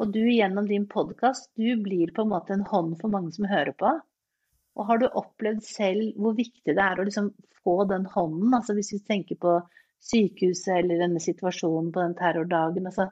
Og 0.02 0.12
du 0.12 0.22
gjennom 0.24 0.66
din 0.68 0.84
podkast, 0.90 1.50
du 1.56 1.76
blir 1.80 2.10
på 2.12 2.24
en 2.24 2.32
måte 2.32 2.52
en 2.56 2.66
hånd 2.68 2.98
for 3.00 3.12
mange 3.12 3.32
som 3.36 3.46
hører 3.48 3.72
på. 3.78 3.94
Og 4.76 4.88
har 4.90 5.00
du 5.00 5.06
opplevd 5.08 5.64
selv 5.64 6.16
hvor 6.20 6.36
viktig 6.36 6.74
det 6.76 6.82
er 6.82 7.00
å 7.00 7.06
liksom 7.06 7.32
få 7.64 7.82
den 7.90 8.04
hånden? 8.12 8.52
Altså 8.54 8.76
hvis 8.76 8.92
vi 8.94 9.02
tenker 9.04 9.38
på 9.40 9.58
sykehuset 10.04 10.72
eller 10.78 11.00
denne 11.02 11.22
situasjonen 11.22 11.92
på 11.94 12.02
den 12.02 12.14
terrordagen. 12.18 12.88
Altså, 12.88 13.08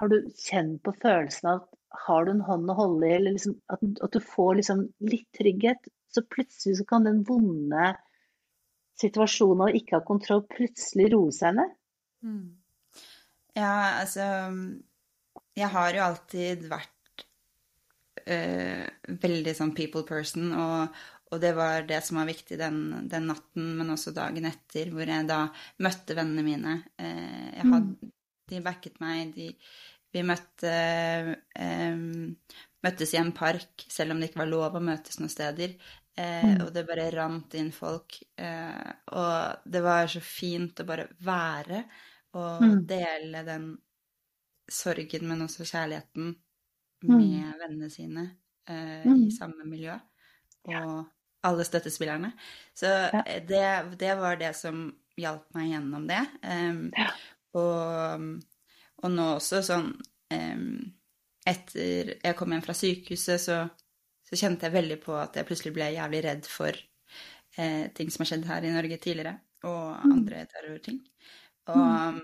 har 0.00 0.10
du 0.10 0.16
kjent 0.38 0.80
på 0.84 0.94
følelsen 1.02 1.50
av 1.50 1.62
at 1.62 1.70
har 2.06 2.26
du 2.26 2.32
en 2.32 2.46
hånd 2.46 2.70
å 2.70 2.78
holde 2.78 3.06
i, 3.06 3.12
eller 3.14 3.36
liksom 3.36 3.54
at, 3.70 3.82
at, 4.02 4.16
du 4.16 4.24
får 4.34 4.56
liksom 4.58 4.80
litt 5.06 5.28
trygghet, 5.38 5.86
så 6.10 6.24
plutselig 6.26 6.80
så 6.80 6.86
kan 6.90 7.06
den 7.06 7.22
vonde 7.26 7.92
situasjonen 8.98 9.68
og 9.68 9.78
ikke 9.78 10.00
ha 10.00 10.06
kontroll, 10.06 10.42
plutselig 10.50 11.12
roe 11.14 11.30
seg 11.34 11.54
ned? 11.58 11.76
Mm. 12.26 12.48
Ja, 13.54 14.00
altså 14.00 14.24
Jeg 15.54 15.70
har 15.70 15.94
jo 15.94 16.02
alltid 16.08 16.66
vært 16.70 16.93
veldig 18.24 19.52
sånn 19.56 19.74
people 19.76 20.04
person, 20.08 20.52
og, 20.56 21.00
og, 21.30 21.38
det 21.42 21.50
var 21.56 21.84
det 21.88 21.98
som 22.06 22.20
var 22.20 22.28
viktig 22.30 22.58
den, 22.60 22.78
den, 23.10 23.26
natten, 23.30 23.72
men 23.78 23.92
også 23.92 24.14
dagen 24.16 24.48
etter, 24.48 24.92
hvor 24.94 25.08
jeg 25.08 25.28
da 25.28 25.40
møtte 25.84 26.16
vennene 26.16 26.44
mine. 26.46 26.76
Eh, 26.96 27.60
hadde, 27.60 27.96
mm. 27.98 28.14
De 28.52 28.60
backet 28.60 28.98
meg. 29.00 29.30
De, 29.32 29.50
vi 30.12 30.22
møtte, 30.22 30.72
um, 31.56 32.34
møttes 32.84 33.14
i 33.16 33.18
en 33.18 33.32
park, 33.34 33.86
selv 33.88 34.12
om 34.12 34.20
det 34.20 34.28
ikke 34.28 34.42
var 34.42 34.50
lov 34.50 34.76
å 34.76 34.82
møtes 34.84 35.16
noen 35.18 35.32
steder. 35.32 35.72
Eh, 36.14 36.44
mm. 36.44 36.60
Og 36.62 36.70
det 36.74 36.84
bare 36.86 37.08
rant 37.14 37.56
inn 37.58 37.72
folk. 37.74 38.20
Eh, 38.38 38.90
og 39.18 39.64
det 39.66 39.82
var 39.82 40.10
så 40.10 40.22
fint 40.22 40.80
å 40.80 40.86
bare 40.86 41.08
være 41.26 41.82
og 42.34 42.62
mm. 42.62 42.78
dele 42.90 43.42
den 43.46 43.66
sorgen, 44.70 45.26
men 45.30 45.44
også 45.44 45.66
kjærligheten. 45.66 46.34
Med 47.08 47.20
mm. 47.20 47.52
vennene 47.60 47.90
sine 47.92 48.24
i 48.64 49.08
mm. 49.08 49.28
samme 49.34 49.66
miljø. 49.68 49.96
Og 50.72 51.04
alle 51.44 51.64
støttespillerne. 51.68 52.30
Så 52.72 52.88
ja. 52.88 53.20
Eh, 53.26 53.42
det, 53.44 53.64
det, 54.00 54.14
var 54.16 54.38
det 54.40 54.54
som 54.56 54.86
hjalp 55.20 55.44
meg 55.56 55.74
gjennom 55.74 56.06
det. 56.08 56.22
Ja. 56.96 57.10
Og, 57.60 58.24
og, 59.02 59.08
nå 59.12 59.26
også 59.36 59.60
sånn 59.62 59.92
Etter 61.44 62.14
jeg 62.16 62.36
kom 62.38 62.54
hjem 62.54 62.64
fra 62.64 62.74
sykehuset, 62.74 63.42
så 63.44 63.58
så 64.24 64.38
kjente 64.40 64.66
jeg 64.68 64.74
veldig 64.74 65.00
på 65.04 65.16
at 65.18 65.36
jeg 65.38 65.46
plutselig 65.48 65.74
ble 65.76 65.90
jævlig 65.94 66.20
redd 66.24 66.46
for 66.48 66.78
uh, 67.58 67.84
ting 67.96 68.12
som 68.12 68.24
har 68.24 68.30
skjedd 68.32 68.46
her 68.48 68.66
i 68.66 68.72
Norge 68.74 69.00
tidligere, 69.02 69.34
og 69.68 69.82
mm. 70.00 70.14
andre 70.14 70.44
terrorting. 70.50 71.02
Og, 71.70 71.82
mm. 71.82 72.22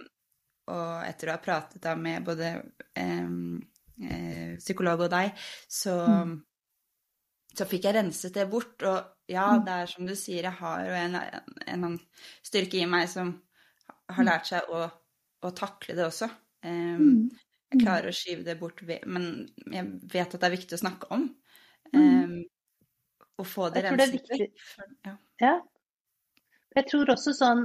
og, 0.73 0.89
etter 1.07 1.31
å 1.31 1.37
ha 1.37 1.43
pratet 1.45 1.83
da 1.85 1.95
med 1.97 2.25
både 2.27 2.51
eh, 2.99 3.29
psykolog 4.61 5.07
og 5.07 5.11
deg, 5.13 5.35
så, 5.69 5.95
mm. 6.09 6.35
så 7.59 7.67
fikk 7.69 7.89
jeg 7.89 7.97
renset 7.99 8.37
det 8.37 8.47
bort. 8.51 8.77
Og 8.89 9.31
ja, 9.31 9.47
det 9.65 9.77
er 9.77 9.91
som 9.93 10.09
du 10.09 10.15
sier, 10.19 10.49
jeg 10.49 10.59
har 10.61 10.91
en, 11.03 11.19
en, 11.21 11.85
en 11.91 11.99
styrke 12.47 12.81
i 12.81 12.89
meg 12.91 13.09
som 13.13 13.35
har 14.11 14.27
lært 14.27 14.51
seg 14.51 14.71
å, 14.75 14.87
å 15.47 15.53
takle 15.57 15.97
det 15.99 16.07
også. 16.09 16.31
Um, 16.67 17.29
jeg 17.71 17.85
klarer 17.85 18.11
å 18.11 18.15
skyve 18.17 18.45
det 18.47 18.57
bort, 18.61 18.81
men 18.83 19.29
jeg 19.71 19.87
vet 20.11 20.35
at 20.35 20.41
det 20.41 20.49
er 20.49 20.57
viktig 20.57 20.77
å 20.77 20.83
snakke 20.83 21.11
om. 21.15 21.29
Um, 21.95 22.41
og 23.41 23.47
få 23.49 23.69
det 23.75 23.85
renset 23.87 24.17
jeg 24.17 24.25
tror 24.27 24.43
vekk. 24.43 24.65
Ja. 25.07 25.15
ja. 25.43 25.55
Jeg 26.77 26.87
tror 26.91 27.15
også 27.15 27.35
sånn 27.35 27.65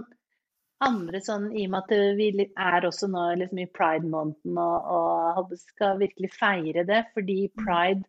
andre 0.84 1.22
sånn, 1.24 1.48
I 1.56 1.68
og 1.68 1.72
med 1.74 1.86
at 1.86 2.18
vi 2.20 2.28
er 2.44 2.88
også 2.88 3.08
nå 3.12 3.24
liksom 3.40 3.62
i 3.64 3.70
pride-måneden 3.72 4.60
og, 4.60 4.90
og, 5.40 5.56
skal 5.60 6.02
virkelig 6.02 6.34
feire 6.36 6.84
det, 6.88 7.06
fordi 7.16 7.46
mm. 7.48 7.64
pride 7.64 8.04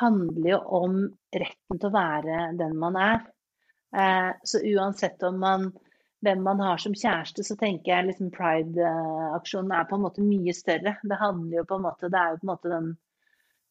handler 0.00 0.50
jo 0.50 0.60
om 0.80 1.00
retten 1.32 1.80
til 1.80 1.88
å 1.88 1.94
være 1.94 2.44
den 2.58 2.76
man 2.80 2.98
er. 3.00 3.24
Eh, 3.96 4.30
så 4.44 4.60
uansett 4.74 5.22
om 5.24 5.38
man, 5.40 5.70
hvem 6.26 6.42
man 6.44 6.60
har 6.60 6.82
som 6.82 6.94
kjæreste, 6.96 7.44
så 7.46 7.56
tenker 7.56 7.92
jeg 7.92 8.10
liksom 8.10 8.32
pride-aksjonen 8.34 9.72
er 9.78 9.88
på 9.88 9.96
en 9.96 10.06
måte 10.08 10.26
mye 10.26 10.54
større. 10.56 10.96
Det 11.00 11.20
handler 11.22 11.62
jo 11.62 11.66
på 11.70 11.78
en 11.78 11.86
måte, 11.86 12.10
det 12.12 12.20
er 12.20 12.34
jo 12.34 12.40
på 12.42 12.48
en 12.48 12.52
måte 12.52 12.72
den 12.72 12.94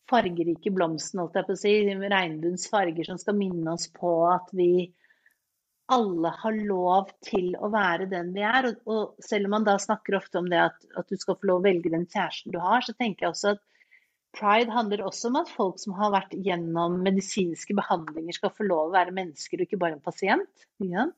fargerike 0.10 0.72
blomsten, 0.74 1.22
holdt 1.22 1.38
jeg 1.40 1.48
på 1.48 1.56
å 1.56 1.60
si, 1.60 1.74
regnbuens 2.06 2.70
farger 2.70 3.08
som 3.10 3.20
skal 3.22 3.38
minne 3.38 3.74
oss 3.74 3.90
på 3.94 4.12
at 4.30 4.52
vi 4.56 4.88
alle 5.92 6.32
har 6.42 6.58
lov 6.66 7.12
til 7.26 7.54
å 7.62 7.70
være 7.74 8.08
den 8.10 8.32
vi 8.36 8.44
er. 8.46 8.70
Og, 8.70 8.90
og 8.90 9.26
selv 9.26 9.50
om 9.50 9.56
man 9.58 9.68
da 9.68 9.78
snakker 9.82 10.18
ofte 10.18 10.42
om 10.42 10.50
det 10.52 10.62
at, 10.64 10.78
at, 10.98 11.08
du 11.10 11.20
skal 11.22 11.38
få 11.40 11.52
lov 11.52 11.62
å 11.62 11.68
velge 11.68 11.94
den 11.94 12.08
kjæresten 12.10 12.56
du 12.56 12.60
har, 12.64 12.86
så 12.86 12.96
tenker 12.98 13.28
jeg 13.28 13.36
også 13.36 13.54
at 13.56 13.64
pride 14.36 14.74
handler 14.74 15.06
også 15.06 15.30
om 15.30 15.38
at 15.40 15.52
folk 15.52 15.78
som 15.80 15.96
har 15.96 16.12
vært 16.16 16.34
gjennom 16.44 16.98
medisinske 17.06 17.76
behandlinger, 17.78 18.36
skal 18.36 18.52
få 18.56 18.66
lov 18.68 18.90
å 18.90 18.96
være 18.98 19.16
mennesker 19.16 19.62
og 19.62 19.68
ikke 19.68 19.80
bare 19.84 19.98
en 19.98 20.04
pasient. 20.04 20.66
Mm. 20.84 21.14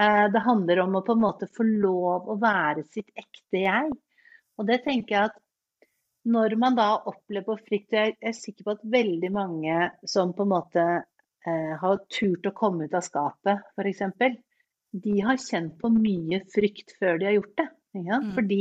Eh, 0.00 0.26
det 0.34 0.44
handler 0.44 0.84
om 0.84 0.98
å 0.98 1.04
på 1.06 1.16
en 1.16 1.24
måte 1.24 1.50
få 1.50 1.66
lov 1.66 2.28
å 2.30 2.38
være 2.42 2.86
sitt 2.86 3.10
ekte 3.18 3.64
jeg. 3.64 3.90
Og 4.58 4.68
det 4.68 4.84
tenker 4.84 5.16
jeg 5.16 5.32
at 5.32 5.40
når 6.24 6.54
man 6.56 6.76
da 6.78 6.92
opplever 7.04 7.50
på 7.50 7.66
frykt, 7.66 7.92
jeg 7.92 8.14
er 8.16 8.36
sikker 8.36 8.64
på 8.64 8.76
at 8.78 8.86
veldig 8.94 9.30
mange 9.34 9.90
som 10.08 10.32
på 10.36 10.46
en 10.46 10.54
måte 10.54 10.84
har 11.50 12.00
turt 12.12 12.46
å 12.48 12.54
komme 12.56 12.88
ut 12.88 12.96
av 12.96 13.04
skapet, 13.04 13.62
f.eks., 13.76 14.02
de 14.94 15.14
har 15.26 15.40
kjent 15.42 15.74
på 15.80 15.90
mye 15.90 16.38
frykt 16.54 16.94
før 17.00 17.18
de 17.18 17.26
har 17.26 17.36
gjort 17.36 17.56
det. 17.58 17.66
Mm. 17.98 18.28
Fordi 18.36 18.60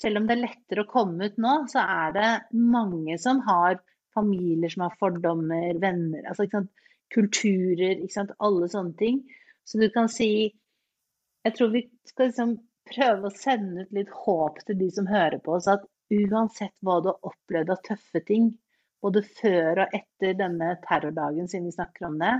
selv 0.00 0.20
om 0.20 0.28
det 0.28 0.36
er 0.36 0.44
lettere 0.46 0.84
å 0.84 0.90
komme 0.90 1.28
ut 1.28 1.36
nå, 1.40 1.54
så 1.70 1.84
er 1.84 2.14
det 2.16 2.30
mange 2.56 3.18
som 3.20 3.42
har 3.44 3.78
familier 4.14 4.72
som 4.72 4.86
har 4.86 4.96
fordommer, 5.00 5.74
venner, 5.82 6.24
altså, 6.30 6.64
kulturer, 7.14 8.04
alle 8.38 8.68
sånne 8.70 8.96
ting. 8.98 9.24
Så 9.64 9.80
du 9.80 9.88
kan 9.90 10.08
si 10.12 10.52
Jeg 11.44 11.58
tror 11.58 11.74
vi 11.74 11.80
skal 12.08 12.30
liksom 12.30 12.52
prøve 12.88 13.28
å 13.28 13.36
sende 13.36 13.82
ut 13.84 13.90
litt 13.92 14.12
håp 14.24 14.62
til 14.64 14.78
de 14.80 14.86
som 14.96 15.04
hører 15.04 15.42
på 15.44 15.58
oss, 15.58 15.66
at 15.68 15.82
uansett 16.08 16.72
hva 16.80 16.94
du 17.04 17.10
har 17.10 17.28
opplevd 17.28 17.72
av 17.74 17.82
tøffe 17.84 18.22
ting, 18.24 18.46
både 19.04 19.22
før 19.36 19.84
og 19.84 19.94
etter 19.96 20.36
denne 20.38 20.74
terrordagen, 20.86 21.48
siden 21.50 21.68
vi 21.68 21.76
snakker 21.76 22.08
om 22.08 22.18
det, 22.22 22.34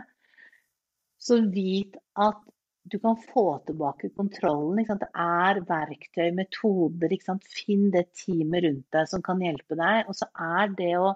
så 1.20 1.40
vit 1.52 1.96
at 2.20 2.42
du 2.84 2.98
kan 3.00 3.16
få 3.16 3.46
tilbake 3.64 4.10
kontrollen. 4.16 4.84
Det 4.84 5.08
er 5.16 5.60
verktøy, 5.68 6.28
metoder. 6.36 7.14
Finn 7.48 7.88
det 7.94 8.10
teamet 8.20 8.66
rundt 8.66 8.88
deg 8.92 9.08
som 9.08 9.24
kan 9.24 9.40
hjelpe 9.40 9.78
deg. 9.78 10.10
Og 10.10 10.18
så 10.18 10.28
er 10.36 10.74
det 10.76 10.90
å 11.00 11.14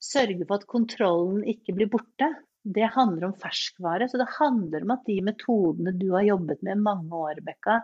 sørge 0.00 0.46
for 0.46 0.56
at 0.56 0.68
kontrollen 0.70 1.44
ikke 1.52 1.76
blir 1.76 1.90
borte. 1.92 2.30
Det 2.64 2.88
handler 2.96 3.28
om 3.28 3.36
ferskvare. 3.36 4.08
Så 4.08 4.20
det 4.22 4.30
handler 4.38 4.86
om 4.86 4.96
at 4.96 5.04
de 5.08 5.18
metodene 5.26 5.92
du 6.00 6.08
har 6.14 6.24
jobbet 6.30 6.64
med 6.64 6.78
i 6.78 6.86
mange 6.88 7.22
år, 7.28 7.44
Bekka, 7.44 7.82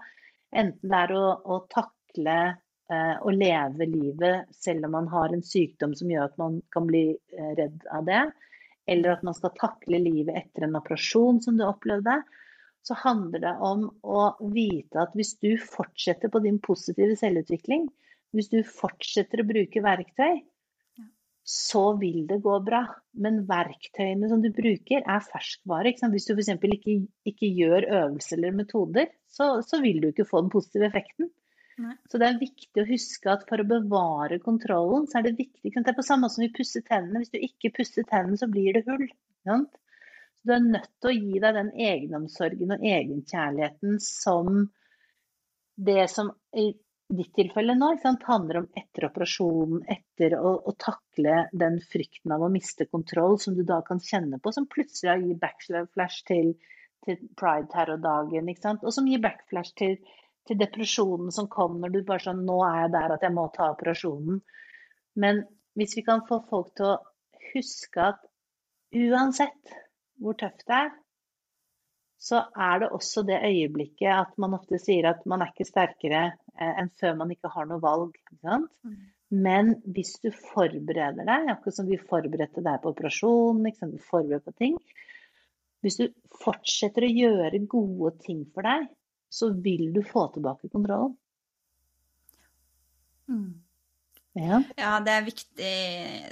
enten 0.57 0.95
det 0.95 1.05
er 1.05 1.17
å, 1.19 1.27
å 1.45 1.61
takle 1.73 2.39
å 3.23 3.33
leve 3.35 3.87
livet 3.89 4.51
selv 4.57 4.89
om 4.89 4.97
man 4.99 5.09
har 5.13 5.33
en 5.33 5.45
sykdom 5.47 5.95
som 5.97 6.11
gjør 6.11 6.31
at 6.31 6.39
man 6.41 6.61
kan 6.75 6.87
bli 6.89 7.05
eh, 7.15 7.53
redd 7.59 7.87
av 7.95 8.07
det, 8.09 8.23
eller 8.91 9.15
at 9.15 9.27
man 9.27 9.37
skal 9.37 9.55
takle 9.59 10.01
livet 10.03 10.37
etter 10.37 10.67
en 10.67 10.79
operasjon 10.81 11.41
som 11.45 11.59
du 11.59 11.65
opplevde, 11.67 12.19
så 12.83 12.97
handler 12.99 13.45
det 13.45 13.53
om 13.63 13.87
å 14.03 14.23
vite 14.53 15.05
at 15.05 15.13
hvis 15.15 15.37
du 15.39 15.53
fortsetter 15.63 16.33
på 16.33 16.43
din 16.43 16.59
positive 16.63 17.15
selvutvikling, 17.19 17.87
hvis 18.35 18.51
du 18.51 18.63
fortsetter 18.67 19.43
å 19.43 19.47
bruke 19.47 19.85
verktøy, 19.85 20.41
så 21.47 21.97
vil 21.99 22.25
det 22.27 22.41
gå 22.43 22.55
bra. 22.65 22.85
Men 23.19 23.43
verktøyene 23.49 24.29
som 24.31 24.43
du 24.43 24.49
bruker, 24.55 25.03
er 25.03 25.25
ferskvare. 25.27 25.93
Hvis 26.13 26.29
du 26.29 26.35
f.eks. 26.35 26.53
Ikke, 26.55 26.97
ikke 27.29 27.51
gjør 27.51 27.87
øvelser 27.87 28.39
eller 28.39 28.59
metoder, 28.63 29.11
så, 29.31 29.57
så 29.67 29.83
vil 29.83 30.01
du 30.03 30.11
ikke 30.11 30.29
få 30.29 30.45
den 30.45 30.53
positive 30.55 30.89
effekten. 30.89 31.31
Så 32.11 32.21
det 32.21 32.29
er 32.29 32.41
viktig 32.41 32.83
å 32.83 32.89
huske 32.89 33.31
at 33.33 33.47
for 33.49 33.63
å 33.63 33.69
bevare 33.69 34.39
kontrollen, 34.45 35.07
så 35.09 35.19
er 35.19 35.29
det 35.29 35.39
viktig 35.39 35.73
Det 35.73 35.89
er 35.89 35.97
på 35.97 36.05
samme 36.05 36.27
måte 36.27 36.37
som 36.37 36.45
vi 36.45 36.53
pusser 36.53 36.85
tennene. 36.85 37.23
Hvis 37.23 37.33
du 37.33 37.41
ikke 37.41 37.73
pusser 37.79 38.07
tennene, 38.09 38.37
så 38.41 38.49
blir 38.51 38.77
det 38.77 38.85
hull. 38.91 39.09
Så 39.49 39.59
du 40.45 40.55
er 40.55 40.65
nødt 40.67 40.93
til 41.01 41.11
å 41.11 41.17
gi 41.17 41.41
deg 41.43 41.59
den 41.59 41.73
egenomsorgen 41.89 42.77
og 42.77 42.87
egenkjærligheten 42.93 43.99
som 44.05 44.67
det 45.83 46.11
som 46.13 46.33
i 46.59 46.73
ditt 47.13 47.33
tilfelle 47.37 47.75
nå 47.77 47.91
sant, 48.03 48.25
handler 48.29 48.63
om 48.63 48.69
etter 48.79 49.07
operasjonen, 49.09 49.83
etter 49.91 50.37
å, 50.39 50.55
å, 50.65 50.73
takle 50.81 51.47
den 51.53 51.79
frykten 51.93 52.33
av 52.35 52.45
å 52.45 52.51
miste 52.53 52.87
kontroll 52.89 53.39
som 53.41 53.57
du 53.57 53.63
da 53.69 53.81
kan 53.87 54.01
kjenne 54.01 54.41
på, 54.41 54.53
som 54.55 54.69
plutselig 54.71 55.27
gir 55.27 55.41
backflash 55.43 56.23
til, 56.29 56.55
til 57.05 57.21
pride-terrordagen, 57.41 58.49
og 58.73 58.93
som 58.95 59.09
gir 59.11 59.23
backflash 59.25 59.77
til, 59.79 59.99
til, 60.49 60.59
depresjonen 60.61 61.33
som 61.35 61.49
kom 61.51 61.79
når 61.81 61.95
du 61.95 62.01
bare 62.09 62.25
sånn 62.27 62.45
Nå 62.47 62.59
er 62.67 62.85
jeg 62.85 62.95
der 62.97 63.17
at 63.17 63.27
jeg 63.27 63.35
må 63.37 63.47
ta 63.55 63.71
operasjonen. 63.75 64.41
Men 65.23 65.45
hvis 65.79 65.97
vi 65.99 66.05
kan 66.07 66.25
få 66.29 66.43
folk 66.49 66.73
til 66.79 66.93
å 66.93 67.01
huske 67.53 68.11
at 68.13 68.21
uansett 68.93 69.79
hvor 70.23 70.37
tøft 70.39 70.67
det 70.69 70.79
er, 70.79 70.93
så 72.23 72.45
er 72.55 72.85
det 72.85 72.93
også 72.95 73.25
det 73.27 73.41
øyeblikket 73.43 74.13
at 74.15 74.37
man 74.39 74.55
ofte 74.55 74.79
sier 74.79 75.09
at 75.11 75.25
man 75.27 75.43
er 75.43 75.51
ikke 75.51 75.67
sterkere 75.67 76.21
eh, 76.31 76.75
enn 76.79 76.93
før 77.01 77.17
man 77.19 77.33
ikke 77.35 77.51
har 77.51 77.67
noe 77.67 77.83
valg. 77.83 78.15
Mm. 78.47 78.69
Men 79.33 79.73
hvis 79.97 80.15
du 80.23 80.29
forbereder 80.53 81.27
deg, 81.27 81.51
akkurat 81.51 81.79
som 81.79 81.89
vi 81.89 81.99
forberedte 81.99 82.63
deg 82.63 82.83
på 82.83 82.93
operasjon, 82.93 83.65
du 83.65 83.99
forbereder 84.07 84.45
på 84.45 84.55
ting 84.61 84.77
Hvis 85.83 85.99
du 85.99 86.05
fortsetter 86.45 87.09
å 87.09 87.11
gjøre 87.11 87.65
gode 87.67 88.13
ting 88.23 88.45
for 88.55 88.69
deg, 88.69 88.87
så 89.33 89.49
vil 89.65 89.89
du 89.95 90.03
få 90.05 90.27
tilbake 90.35 90.69
kontrollen. 90.69 91.15
Mm. 93.29 93.63
Ja. 94.33 94.63
ja, 94.77 94.93
det 95.05 95.13
er 95.13 95.25
viktig. 95.27 95.71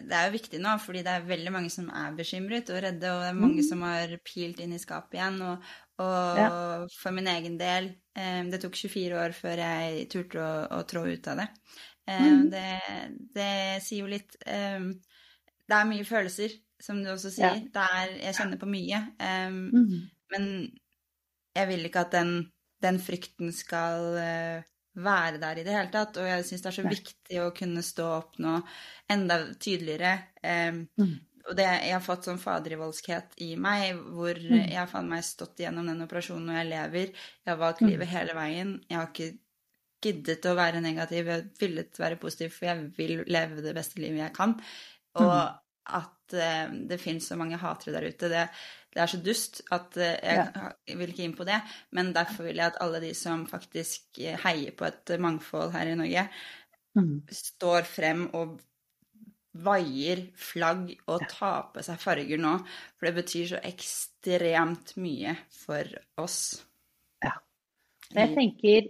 Det 0.08 0.16
er 0.16 0.26
jo 0.26 0.32
viktig 0.32 0.60
nå, 0.62 0.72
fordi 0.80 1.02
det 1.04 1.12
er 1.12 1.26
veldig 1.28 1.52
mange 1.52 1.72
som 1.72 1.90
er 1.92 2.14
bekymret 2.16 2.72
og 2.72 2.80
redde, 2.80 3.12
og 3.12 3.24
det 3.24 3.28
er 3.28 3.36
mange 3.36 3.60
mm. 3.60 3.66
som 3.68 3.84
har 3.84 4.14
pilt 4.24 4.62
inn 4.64 4.72
i 4.72 4.80
skapet 4.80 5.18
igjen. 5.18 5.36
Og, 5.44 5.66
og 6.00 6.40
ja. 6.40 6.48
for 6.96 7.16
min 7.16 7.28
egen 7.28 7.58
del 7.60 7.90
um, 8.16 8.48
Det 8.52 8.62
tok 8.62 8.78
24 8.80 9.18
år 9.20 9.36
før 9.36 9.60
jeg 9.60 10.06
turte 10.12 10.40
å, 10.40 10.52
å 10.78 10.82
trå 10.88 11.04
ut 11.10 11.28
av 11.32 11.42
det. 11.42 11.48
Um, 12.08 12.22
mm. 12.24 12.46
det. 12.54 12.68
det. 13.36 13.52
sier 13.84 14.06
jo 14.06 14.12
litt 14.12 14.38
um, 14.48 14.94
Det 15.68 15.76
er 15.76 15.90
mye 15.92 16.08
følelser, 16.08 16.56
som 16.80 17.02
du 17.04 17.12
også 17.12 17.34
sier. 17.34 17.60
Ja. 17.68 17.84
Er, 18.00 18.16
jeg 18.28 18.38
kjenner 18.40 18.60
på 18.60 18.70
mye. 18.70 19.02
Mm. 19.20 20.08
Men 20.32 20.48
jeg 21.56 21.68
vil 21.68 21.84
ikke 21.84 22.06
at 22.06 22.16
den, 22.16 22.34
den 22.82 23.00
frykten 23.02 23.52
skal 23.54 24.06
uh, 24.16 24.68
være 25.00 25.40
der 25.42 25.60
i 25.60 25.64
det 25.66 25.74
hele 25.74 25.92
tatt. 25.92 26.18
Og 26.20 26.28
jeg 26.28 26.46
syns 26.48 26.64
det 26.64 26.70
er 26.70 26.78
så 26.78 26.86
Nei. 26.86 26.94
viktig 26.98 27.42
å 27.42 27.50
kunne 27.56 27.82
stå 27.86 28.06
opp 28.18 28.38
nå 28.42 28.58
enda 29.10 29.40
tydeligere. 29.56 30.14
Um, 30.42 30.86
mm. 31.00 31.18
Og 31.50 31.56
det, 31.56 31.66
jeg 31.66 31.94
har 31.96 32.02
fått 32.04 32.26
sånn 32.28 32.40
fadervoldskhet 32.40 33.38
i 33.42 33.54
meg, 33.58 33.98
hvor 34.14 34.36
mm. 34.36 34.58
jeg 34.70 34.76
har 34.76 34.90
faen 34.90 35.08
meg 35.10 35.24
stått 35.26 35.62
gjennom 35.62 35.88
den 35.88 36.04
operasjonen 36.04 36.52
og 36.52 36.58
jeg 36.60 36.68
lever. 36.70 37.14
Jeg 37.42 37.52
har 37.52 37.62
valgt 37.62 37.82
mm. 37.82 37.88
livet 37.90 38.12
hele 38.12 38.36
veien. 38.36 38.74
Jeg 38.90 38.98
har 39.00 39.08
ikke 39.10 39.30
giddet 40.00 40.46
å 40.48 40.56
være 40.56 40.80
negativ, 40.80 41.26
jeg 41.26 41.34
har 41.34 41.48
villet 41.60 41.98
være 42.00 42.16
positiv, 42.20 42.54
for 42.54 42.70
jeg 42.70 42.86
vil 42.96 43.24
leve 43.28 43.64
det 43.64 43.74
beste 43.76 44.00
livet 44.00 44.22
jeg 44.22 44.36
kan. 44.36 44.54
Og 45.20 45.32
mm. 45.32 45.58
at 46.00 46.16
det 46.32 47.00
finnes 47.02 47.26
så 47.30 47.36
mange 47.38 47.58
hatere 47.60 47.96
der 47.96 48.08
ute, 48.10 48.30
det, 48.32 48.46
det 48.94 49.02
er 49.02 49.10
så 49.10 49.20
dust 49.22 49.60
at 49.74 49.98
eh, 50.00 50.16
jeg, 50.18 50.46
ja. 50.54 50.96
vil 50.98 51.12
ikke 51.12 51.26
inn 51.26 51.36
på 51.38 51.46
det. 51.48 51.60
Men 51.96 52.14
derfor 52.16 52.48
vil 52.48 52.58
jeg 52.58 52.72
at 52.72 52.80
alle 52.82 53.02
de 53.02 53.12
som 53.16 53.44
faktisk 53.50 54.18
eh, 54.22 54.38
heier 54.44 54.74
på 54.76 54.88
et 54.88 55.14
mangfold 55.22 55.74
her 55.76 55.92
i 55.92 55.98
Norge, 55.98 56.26
mm. 56.98 57.14
står 57.34 57.86
frem 57.88 58.26
og 58.38 58.58
vaier 59.60 60.28
flagg 60.38 60.92
og 61.10 61.24
tar 61.30 61.70
på 61.74 61.82
seg 61.86 62.02
farger 62.02 62.40
nå. 62.40 62.56
For 62.96 63.08
det 63.08 63.16
betyr 63.18 63.52
så 63.52 63.62
ekstremt 63.70 64.96
mye 65.02 65.36
for 65.62 65.94
oss. 66.22 66.40
Jeg 68.10 68.32
tenker 68.34 68.88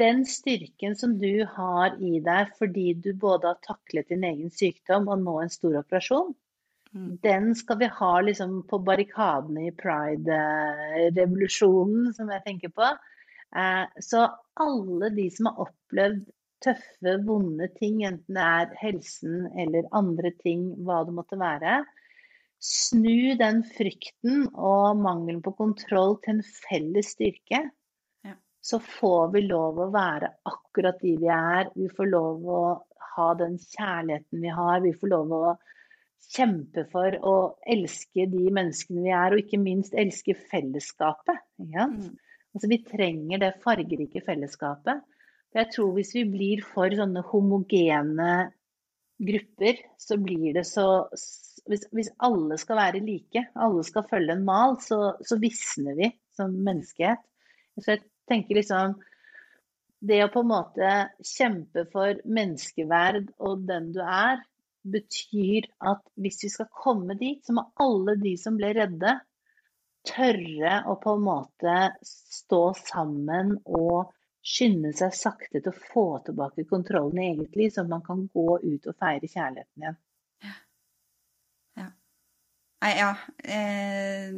den 0.00 0.24
styrken 0.26 0.96
som 0.98 1.12
du 1.20 1.44
har 1.46 1.94
i 2.02 2.16
deg 2.24 2.50
fordi 2.58 2.88
du 2.98 3.12
både 3.14 3.52
har 3.52 3.60
taklet 3.62 4.08
din 4.10 4.26
egen 4.26 4.50
sykdom 4.50 5.06
og 5.12 5.22
nå 5.22 5.36
en 5.44 5.52
stor 5.52 5.76
operasjon, 5.84 6.32
Mm. 6.94 7.18
Den 7.22 7.54
skal 7.54 7.78
vi 7.78 7.86
ha 7.86 8.20
liksom 8.20 8.62
på 8.66 8.78
barrikadene 8.82 9.68
i 9.68 9.72
pride-revolusjonen, 9.78 12.14
som 12.14 12.30
jeg 12.34 12.42
tenker 12.46 12.68
på. 12.74 12.82
Eh, 13.56 13.84
så 14.02 14.28
alle 14.64 15.10
de 15.14 15.30
som 15.30 15.46
har 15.50 15.60
opplevd 15.68 16.24
tøffe, 16.64 17.16
vonde 17.26 17.68
ting, 17.78 18.04
enten 18.04 18.34
det 18.36 18.44
er 18.44 18.66
helsen 18.82 19.46
eller 19.58 19.82
andre 19.96 20.30
ting, 20.42 20.60
hva 20.84 21.04
det 21.06 21.14
måtte 21.16 21.36
være, 21.40 21.84
snu 22.60 23.36
den 23.40 23.64
frykten 23.64 24.48
og 24.52 24.96
mangelen 25.00 25.42
på 25.46 25.52
kontroll 25.56 26.18
til 26.24 26.32
en 26.36 26.44
felles 26.66 27.08
styrke. 27.14 27.60
Så 28.60 28.80
får 28.84 29.32
vi 29.34 29.44
lov 29.46 29.78
å 29.80 29.90
være 29.94 30.34
akkurat 30.48 31.00
de 31.00 31.16
vi 31.20 31.28
er. 31.32 31.70
Vi 31.74 31.88
får 31.96 32.10
lov 32.12 32.44
å 32.44 32.62
ha 33.16 33.28
den 33.38 33.56
kjærligheten 33.60 34.42
vi 34.44 34.52
har. 34.54 34.82
Vi 34.84 34.92
får 34.96 35.12
lov 35.14 35.32
å 35.36 35.44
kjempe 36.30 36.84
for 36.92 37.16
å 37.26 37.36
elske 37.74 38.26
de 38.30 38.50
menneskene 38.54 39.04
vi 39.06 39.14
er, 39.16 39.32
og 39.32 39.42
ikke 39.42 39.60
minst 39.62 39.96
elske 39.98 40.36
fellesskapet. 40.52 41.40
Ja? 41.72 41.88
Altså, 42.54 42.70
vi 42.70 42.80
trenger 42.86 43.42
det 43.42 43.56
fargerike 43.64 44.22
fellesskapet. 44.26 45.02
Jeg 45.56 45.72
tror 45.74 45.94
hvis 45.96 46.12
vi 46.14 46.26
blir 46.30 46.62
for 46.62 46.92
sånne 46.94 47.24
homogene 47.26 48.32
grupper, 49.20 49.80
så 49.98 50.18
blir 50.20 50.54
det 50.56 50.66
så 50.68 51.08
Hvis, 51.70 51.82
hvis 51.92 52.08
alle 52.24 52.56
skal 52.58 52.78
være 52.78 53.02
like, 53.04 53.42
alle 53.54 53.82
skal 53.84 54.06
følge 54.08 54.32
en 54.32 54.46
mal, 54.46 54.78
så, 54.80 55.12
så 55.20 55.36
visner 55.38 55.98
vi 55.98 56.06
som 56.34 56.54
menneskehet. 56.56 57.20
Så 57.76 57.92
jeg 57.92 58.00
tenker 58.30 58.60
liksom 58.60 58.98
Det 60.00 60.22
å 60.24 60.30
på 60.32 60.40
en 60.40 60.48
måte 60.48 60.90
kjempe 61.26 61.84
for 61.92 62.22
menneskeverd 62.24 63.34
og 63.44 63.66
den 63.68 63.90
du 63.92 63.98
er, 64.00 64.40
betyr 64.80 65.66
at 65.90 66.00
hvis 66.16 66.38
vi 66.46 66.48
skal 66.54 66.70
komme 66.72 67.16
dit, 67.20 67.42
så 67.44 67.52
må 67.52 67.66
alle 67.84 68.14
de 68.22 68.32
som 68.40 68.56
ble 68.56 68.72
redde, 68.78 69.18
tørre 70.08 70.78
å 70.88 70.96
på 71.02 71.18
en 71.18 71.26
måte 71.26 71.76
stå 72.06 72.62
sammen 72.78 73.58
og 73.68 74.14
skynde 74.40 74.94
seg 74.96 75.12
sakte 75.12 75.60
til 75.60 75.68
å 75.68 75.84
få 75.92 76.06
tilbake 76.24 76.64
kontrollen 76.70 77.20
i 77.20 77.28
eget 77.34 77.56
liv, 77.60 77.68
så 77.74 77.84
man 77.84 78.04
kan 78.06 78.24
gå 78.32 78.56
ut 78.62 78.88
og 78.88 78.96
feire 78.96 79.28
kjærligheten 79.28 79.84
igjen. 79.84 79.98
Ja. 80.46 80.54
ja. 81.82 81.88
Ja. 82.96 83.10
Eh, 83.44 84.32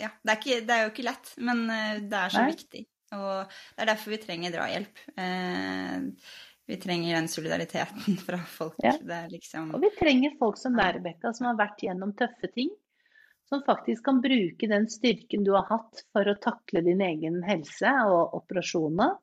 ja. 0.00 0.10
Det, 0.22 0.30
er 0.32 0.40
ikke, 0.40 0.58
det, 0.66 0.74
er 0.74 0.82
jo 0.84 0.92
ikke 0.92 1.06
lett, 1.06 1.30
men 1.44 1.64
eh, 1.70 2.02
det 2.02 2.20
er 2.20 2.34
så 2.34 2.44
Nei. 2.44 2.54
viktig. 2.54 2.84
Og 3.14 3.54
det 3.54 3.84
er 3.84 3.90
derfor 3.92 4.14
vi 4.14 4.20
trenger 4.22 4.54
drahjelp. 4.54 5.02
Eh, 5.20 6.06
vi 6.66 6.78
trenger 6.80 7.14
den 7.14 7.28
solidariteten 7.28 8.16
fra 8.26 8.38
folk. 8.48 8.78
Ja. 8.82 8.94
Liksom... 9.30 9.74
Og 9.76 9.84
vi 9.84 9.92
trenger 9.98 10.38
folk 10.40 10.58
som 10.60 10.76
deg, 10.78 10.98
Rebekka, 10.98 11.34
som 11.36 11.50
har 11.50 11.60
vært 11.60 11.84
gjennom 11.84 12.14
tøffe 12.16 12.50
ting. 12.54 12.72
Som 13.52 13.60
faktisk 13.66 14.06
kan 14.06 14.22
bruke 14.24 14.68
den 14.70 14.88
styrken 14.88 15.44
du 15.44 15.52
har 15.52 15.66
hatt 15.68 16.00
for 16.16 16.30
å 16.30 16.38
takle 16.40 16.80
din 16.86 17.02
egen 17.04 17.42
helse 17.44 17.92
og 18.08 18.38
operasjoner. 18.40 19.18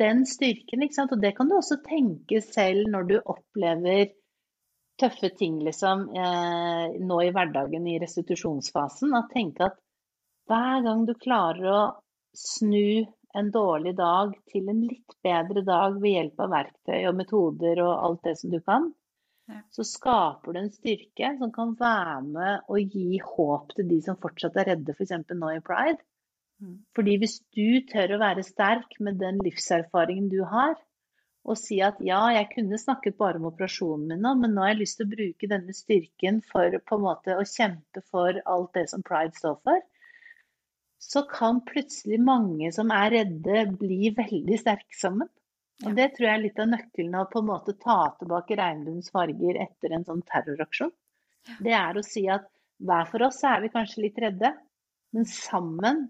Den 0.00 0.22
styrken, 0.28 0.84
ikke 0.86 0.98
sant. 1.00 1.16
Og 1.16 1.22
det 1.24 1.34
kan 1.34 1.50
du 1.50 1.56
også 1.58 1.80
tenke 1.82 2.38
selv 2.44 2.86
når 2.92 3.08
du 3.10 3.16
opplever 3.18 4.12
tøffe 5.00 5.30
ting 5.36 5.58
liksom, 5.64 6.08
eh, 6.16 6.98
nå 7.00 7.20
i 7.24 7.32
hverdagen 7.34 7.86
i 7.88 7.98
restitusjonsfasen. 8.02 9.14
Å 9.16 9.26
tenke 9.32 9.70
at 9.70 9.78
hver 10.50 10.84
gang 10.86 11.06
du 11.08 11.14
klarer 11.18 11.70
å 11.70 11.80
snu 12.36 13.06
en 13.38 13.50
dårlig 13.54 13.94
dag 13.98 14.32
til 14.50 14.70
en 14.70 14.80
litt 14.82 15.16
bedre 15.22 15.62
dag 15.66 15.98
ved 16.02 16.16
hjelp 16.16 16.42
av 16.44 16.54
verktøy 16.54 16.98
og 17.10 17.18
metoder 17.18 17.82
og 17.84 17.92
alt 17.94 18.24
det 18.26 18.36
som 18.40 18.50
du 18.52 18.58
kan, 18.60 18.88
ja. 19.50 19.60
så 19.74 19.86
skaper 19.86 20.54
du 20.54 20.60
en 20.62 20.72
styrke 20.74 21.32
som 21.38 21.52
kan 21.54 21.76
være 21.78 22.16
med 22.26 22.70
og 22.70 22.96
gi 22.96 23.20
håp 23.22 23.74
til 23.76 23.90
de 23.90 24.00
som 24.06 24.18
fortsatt 24.22 24.58
er 24.62 24.72
redde, 24.72 24.96
f.eks. 24.96 25.14
nå 25.30 25.52
i 25.54 25.62
pride. 25.64 26.02
Mm. 26.60 26.76
Fordi 26.96 27.16
hvis 27.22 27.38
du 27.56 27.80
tør 27.90 28.16
å 28.16 28.22
være 28.22 28.44
sterk 28.44 28.98
med 29.00 29.20
den 29.22 29.40
livserfaringen 29.46 30.28
du 30.32 30.42
har, 30.50 30.74
og 31.48 31.56
si 31.56 31.78
at 31.82 32.00
ja, 32.04 32.20
jeg 32.34 32.50
kunne 32.52 32.78
snakket 32.78 33.16
bare 33.20 33.40
om 33.40 33.48
operasjonen 33.48 34.10
min 34.12 34.20
nå, 34.24 34.34
men 34.42 34.52
nå 34.54 34.64
har 34.64 34.74
jeg 34.74 34.82
lyst 34.82 34.98
til 35.00 35.08
å 35.08 35.14
bruke 35.14 35.48
denne 35.50 35.74
styrken 35.76 36.42
for 36.50 36.76
på 36.86 36.98
en 36.98 37.06
måte 37.06 37.36
å 37.36 37.46
kjempe 37.48 38.02
for 38.12 38.42
alt 38.44 38.76
det 38.76 38.86
som 38.92 39.04
pride 39.06 39.36
står 39.38 39.56
for, 39.64 39.80
så 41.00 41.24
kan 41.30 41.62
plutselig 41.64 42.20
mange 42.20 42.68
som 42.76 42.92
er 42.92 43.14
redde, 43.14 43.64
bli 43.80 44.12
veldig 44.16 44.58
sterke 44.60 44.98
sammen. 45.00 45.30
Og 45.88 45.96
Det 45.96 46.10
tror 46.12 46.26
jeg 46.26 46.36
er 46.36 46.42
litt 46.42 46.60
av 46.60 46.68
nøkkelen 46.74 47.16
av 47.16 47.30
på 47.32 47.40
en 47.40 47.48
måte 47.48 47.72
ta 47.80 47.98
tilbake 48.18 48.58
regnbuens 48.60 49.08
farger 49.14 49.62
etter 49.64 49.96
en 49.96 50.04
sånn 50.04 50.20
terroraksjon. 50.28 50.92
Det 51.64 51.72
er 51.72 51.96
å 51.96 52.04
si 52.04 52.26
at 52.28 52.44
hver 52.84 53.08
for 53.08 53.24
oss 53.24 53.40
er 53.48 53.64
vi 53.64 53.72
kanskje 53.72 54.04
litt 54.04 54.20
redde, 54.20 54.52
men 55.16 55.24
sammen 55.24 56.04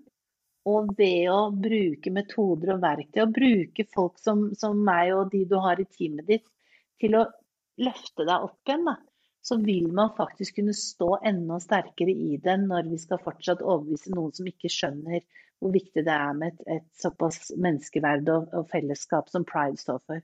og 0.71 0.95
ved 0.99 1.29
å 1.33 1.41
bruke 1.55 2.13
metoder 2.15 2.75
og 2.77 2.83
verktøy, 2.85 3.21
og 3.25 3.37
bruke 3.37 3.87
folk 3.95 4.19
som, 4.23 4.49
som 4.59 4.81
meg 4.87 5.13
og 5.17 5.31
de 5.35 5.45
du 5.51 5.59
har 5.63 5.81
i 5.83 5.89
teamet 5.91 6.29
ditt, 6.31 6.49
til 7.01 7.17
å 7.19 7.27
løfte 7.81 8.27
deg 8.29 8.49
opp 8.49 8.69
igjen, 8.69 8.89
da, 8.89 8.97
så 9.43 9.57
vil 9.61 9.89
man 9.97 10.13
faktisk 10.17 10.59
kunne 10.59 10.75
stå 10.77 11.15
enda 11.31 11.61
sterkere 11.63 12.13
i 12.13 12.37
det 12.45 12.57
når 12.67 12.91
vi 12.91 12.99
skal 13.01 13.23
fortsatt 13.25 13.63
overbevise 13.65 14.13
noen 14.15 14.35
som 14.37 14.49
ikke 14.51 14.73
skjønner 14.73 15.23
hvor 15.61 15.73
viktig 15.75 16.05
det 16.05 16.13
er 16.13 16.37
med 16.37 16.53
et, 16.55 16.61
et 16.81 17.01
såpass 17.01 17.51
menneskeverd 17.57 18.29
og, 18.33 18.53
og, 18.57 18.69
fellesskap 18.73 19.29
som 19.33 19.45
pride 19.49 19.81
står 19.81 19.99
for. 20.09 20.23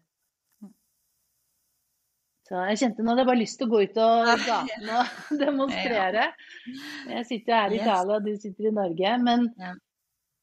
Så 2.46 2.61
jeg 2.70 2.78
kjente 2.80 3.02
nå 3.02 3.11
hadde 3.11 3.24
jeg 3.24 3.28
bare 3.32 3.40
lyst 3.40 3.59
til 3.61 3.66
å 3.66 3.72
gå 3.72 3.82
ut 3.82 3.98
og 4.04 4.30
gatene 4.50 5.00
og 5.02 5.40
demonstrere. 5.40 6.28
Jeg 7.11 7.26
sitter 7.28 7.59
her 7.59 7.74
i 7.74 7.80
Italia, 7.80 8.20
og 8.20 8.28
du 8.28 8.37
sitter 8.38 8.70
i 8.70 8.74
Norge. 8.76 9.16
Men 9.26 9.48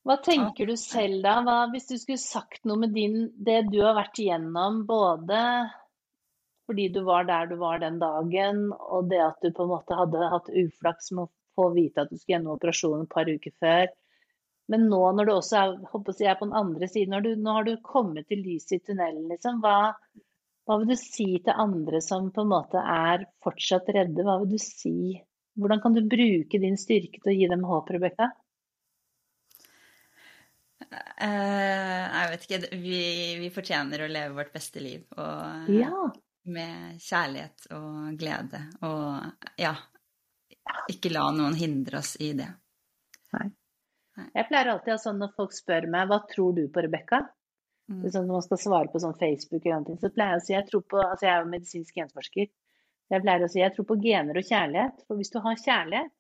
hva 0.04 0.18
tenker 0.20 0.68
du 0.68 0.76
selv 0.80 1.22
da? 1.24 1.38
Hva, 1.46 1.58
hvis 1.72 1.88
du 1.88 1.96
skulle 2.00 2.20
sagt 2.20 2.66
noe 2.68 2.82
med 2.82 2.94
din, 2.96 3.30
det 3.40 3.62
du 3.70 3.80
har 3.84 3.96
vært 3.96 4.20
igjennom, 4.20 4.84
både 4.90 5.40
fordi 6.68 6.90
du 6.96 7.02
var 7.08 7.28
der 7.28 7.48
du 7.52 7.58
var 7.60 7.80
den 7.80 8.00
dagen, 8.02 8.66
og 8.72 9.10
det 9.12 9.22
at 9.24 9.40
du 9.44 9.52
på 9.56 9.66
en 9.66 9.74
måte 9.74 9.98
hadde 10.00 10.32
hatt 10.32 10.52
uflaks 10.52 11.12
med 11.12 11.26
å 11.26 11.32
få 11.60 11.70
vite 11.76 12.04
at 12.04 12.12
du 12.12 12.18
skulle 12.18 12.38
gjennom 12.38 12.58
operasjonen 12.58 13.06
et 13.06 13.14
par 13.16 13.32
uker 13.32 13.56
før. 13.64 13.88
Men 14.72 14.86
nå 14.92 15.02
når 15.16 15.28
du 15.28 15.34
også 15.34 15.58
er, 15.60 15.74
jeg, 15.84 16.30
er 16.32 16.38
på 16.40 16.48
den 16.48 16.60
andre 16.60 16.88
siden, 16.92 17.18
du, 17.24 17.34
nå 17.36 17.58
har 17.58 17.68
du 17.68 17.74
kommet 17.84 18.30
til 18.32 18.44
lyset 18.44 18.78
i 18.78 18.84
tunnelen, 18.84 19.26
liksom. 19.32 19.60
Hva, 19.64 19.92
hva 20.68 20.80
vil 20.80 20.94
du 20.94 21.00
si 21.00 21.30
til 21.44 21.64
andre 21.66 22.00
som 22.04 22.32
på 22.32 22.44
en 22.44 22.54
måte 22.54 22.80
er 22.80 23.28
fortsatt 23.44 23.92
redde? 23.96 24.24
Hva 24.24 24.40
vil 24.44 24.56
du 24.56 24.60
si? 24.64 25.20
Hvordan 25.60 25.84
kan 25.84 25.96
du 25.96 26.08
bruke 26.10 26.60
din 26.64 26.80
styrke 26.80 27.20
til 27.20 27.34
å 27.34 27.38
gi 27.38 27.52
dem 27.52 27.68
håp, 27.68 27.92
Rebekka? 27.94 28.32
Uh, 30.92 32.04
jeg 32.10 32.30
vet 32.34 32.46
ikke. 32.48 32.60
Vi, 32.82 33.00
vi, 33.42 33.50
fortjener 33.54 34.04
å 34.04 34.12
leve 34.12 34.38
vårt 34.38 34.54
beste 34.56 34.84
liv. 34.84 35.06
Og, 35.18 35.72
ja. 35.74 36.06
Med 36.54 37.00
kjærlighet 37.00 37.68
og 37.78 38.18
glede. 38.20 38.60
Og 38.84 39.60
ja, 39.62 39.74
ikke 40.92 41.12
la 41.14 41.30
noen 41.36 41.56
hindre 41.60 42.02
oss 42.02 42.16
i 42.20 42.34
det. 42.38 42.50
Nei. 43.36 43.48
Jeg 44.36 44.46
pleier 44.50 44.70
alltid 44.74 44.94
å 44.94 45.00
sånn 45.02 45.22
når 45.22 45.32
folk 45.38 45.56
spør 45.56 45.88
meg 45.90 46.10
hva 46.10 46.20
tror 46.30 46.54
du 46.58 46.68
på, 46.70 46.84
Rebekka? 46.86 47.24
Mm. 47.92 48.04
Sånn 48.14 48.28
når 48.28 48.38
man 48.38 48.46
skal 48.46 48.60
svare 48.62 48.92
på 48.94 49.02
sånn 49.02 49.16
Facebook, 49.20 49.66
eller 49.66 49.82
noe, 49.84 50.00
så 50.00 50.12
pleier 50.14 50.36
jeg 50.36 50.42
å 50.42 50.46
si 50.46 50.54
jeg 50.54 50.68
tror 50.70 50.84
på 50.88 51.00
Altså 51.02 51.26
jeg 51.26 51.34
er 51.34 51.42
jo 51.42 51.52
medisinsk 51.52 51.98
genforsker. 52.00 52.52
Jeg 53.14 53.24
pleier 53.26 53.46
å 53.46 53.50
si 53.52 53.62
jeg 53.62 53.74
tror 53.76 53.88
på 53.90 54.00
gener 54.04 54.40
og 54.40 54.48
kjærlighet. 54.48 55.04
For 55.08 55.20
hvis 55.20 55.34
du 55.34 55.40
har 55.44 55.60
kjærlighet, 55.64 56.14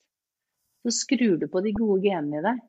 så 0.83 0.95
skrur 0.97 1.37
du 1.39 1.47
på 1.51 1.61
de 1.63 1.75
gode 1.77 2.01
genene 2.03 2.39
i 2.39 2.45
deg. 2.47 2.63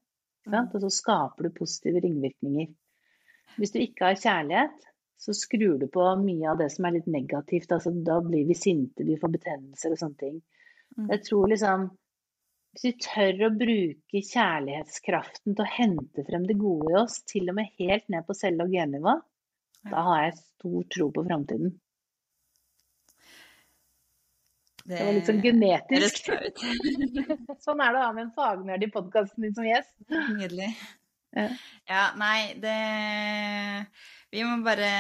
Mm. 0.46 0.66
Og 0.66 0.80
så 0.84 0.90
skaper 0.92 1.46
du 1.46 1.56
positive 1.56 2.02
ringvirkninger. 2.04 2.72
Hvis 3.56 3.72
du 3.74 3.80
ikke 3.80 4.10
har 4.10 4.20
kjærlighet, 4.20 4.88
så 5.20 5.34
skrur 5.36 5.78
du 5.80 5.86
på 5.92 6.06
mye 6.20 6.48
av 6.50 6.58
det 6.60 6.70
som 6.74 6.86
er 6.88 6.96
litt 6.98 7.10
negativt. 7.10 7.70
Altså, 7.72 7.92
da 8.06 8.18
blir 8.24 8.46
vi 8.48 8.56
sinte, 8.58 9.06
vi 9.06 9.18
får 9.20 9.32
betennelser 9.36 9.94
og 9.94 10.00
sånne 10.00 10.20
ting. 10.20 10.40
Mm. 10.98 11.06
Jeg 11.12 11.22
tror 11.28 11.52
liksom 11.52 11.92
Hvis 12.74 12.84
vi 12.88 12.90
tør 13.04 13.44
å 13.46 13.48
bruke 13.54 14.20
kjærlighetskraften 14.26 15.54
til 15.54 15.62
å 15.62 15.72
hente 15.76 16.24
frem 16.26 16.42
det 16.48 16.56
gode 16.58 16.88
i 16.90 16.96
oss, 16.98 17.20
til 17.30 17.46
og 17.52 17.54
med 17.60 17.70
helt 17.78 18.08
ned 18.10 18.26
på 18.26 18.34
celle- 18.34 18.66
og 18.66 18.74
gennivå, 18.74 19.12
da 19.92 20.02
har 20.08 20.24
jeg 20.24 20.40
stor 20.40 20.88
tro 20.90 21.06
på 21.14 21.22
framtiden. 21.28 21.70
Det, 24.84 24.98
det 24.98 25.04
var 25.06 25.14
litt 25.16 25.28
sånn 25.30 25.40
genetisk. 25.40 26.26
sånn 27.64 27.80
er 27.80 27.94
det 27.94 28.00
å 28.02 28.04
ha 28.04 28.10
med 28.12 28.26
en 28.26 28.34
fagnerd 28.36 28.82
i 28.84 28.90
podkasten 28.92 29.46
din 29.46 29.54
som 29.56 29.64
gjest. 29.64 29.94
Nydelig. 30.12 30.68
Ja. 31.34 31.46
ja, 31.88 32.02
nei, 32.20 32.54
det 32.62 32.74
Vi 34.30 34.44
må 34.46 34.60
bare 34.62 34.90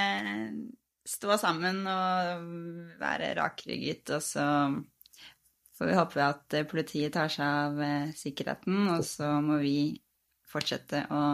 stå 1.06 1.36
sammen 1.38 1.84
og 1.86 2.46
være 2.98 3.34
rakrygget, 3.36 4.14
og 4.16 4.24
så 4.24 4.46
får 5.76 5.90
vi 5.90 5.98
håpe 5.98 6.24
at 6.24 6.56
politiet 6.70 7.12
tar 7.14 7.28
seg 7.30 7.44
av 7.44 7.82
eh, 7.84 8.14
sikkerheten, 8.16 8.86
og 8.94 9.04
så 9.04 9.34
må 9.44 9.58
vi 9.60 9.92
fortsette 10.48 11.04
å, 11.12 11.24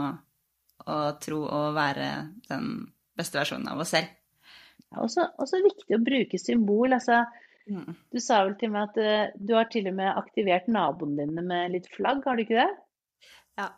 å 0.91 0.99
tro 1.23 1.45
å 1.47 1.61
være 1.77 2.11
den 2.49 2.73
beste 3.17 3.39
versjonen 3.39 3.71
av 3.71 3.85
oss 3.85 3.95
selv. 3.95 4.11
Ja, 4.91 5.05
også, 5.05 5.29
også 5.39 5.63
viktig 5.63 5.95
å 5.95 6.03
bruke 6.03 6.41
symbol. 6.41 6.97
altså 6.97 7.23
Mm. 7.71 7.97
Du 8.11 8.19
sa 8.23 8.43
vel 8.45 8.57
til 8.61 8.73
meg 8.75 8.91
at 8.91 9.01
uh, 9.01 9.37
du 9.39 9.55
har 9.57 9.69
til 9.73 9.89
og 9.91 9.97
med 9.99 10.19
aktivert 10.19 10.69
naboene 10.71 11.23
dine 11.23 11.45
med 11.47 11.75
litt 11.77 11.89
flagg, 11.95 12.25
har 12.27 12.39
du 12.39 12.45
ikke 12.45 12.59
det? 12.61 12.71
Ja. 13.61 13.69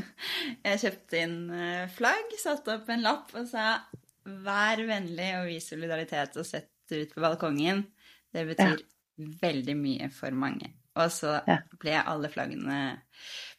Jeg 0.66 0.82
kjøpte 0.84 1.22
inn 1.24 1.38
uh, 1.52 1.86
flagg, 1.94 2.36
satte 2.40 2.76
opp 2.76 2.90
en 2.92 3.06
lapp 3.06 3.32
og 3.38 3.48
sa 3.48 3.72
'vær 4.20 4.82
vennlig 4.86 5.30
og 5.38 5.48
vis 5.48 5.70
solidaritet 5.72 6.36
og 6.38 6.46
sett 6.46 6.92
ut 6.92 7.14
på 7.14 7.22
balkongen'. 7.24 7.86
Det 8.30 8.44
betyr 8.46 8.76
ja. 8.76 9.30
veldig 9.40 9.76
mye 9.78 10.10
for 10.14 10.36
mange. 10.36 10.74
Og 11.00 11.08
så 11.14 11.36
ja. 11.46 11.60
ble 11.80 11.94
alle 11.98 12.28
flaggene 12.30 12.80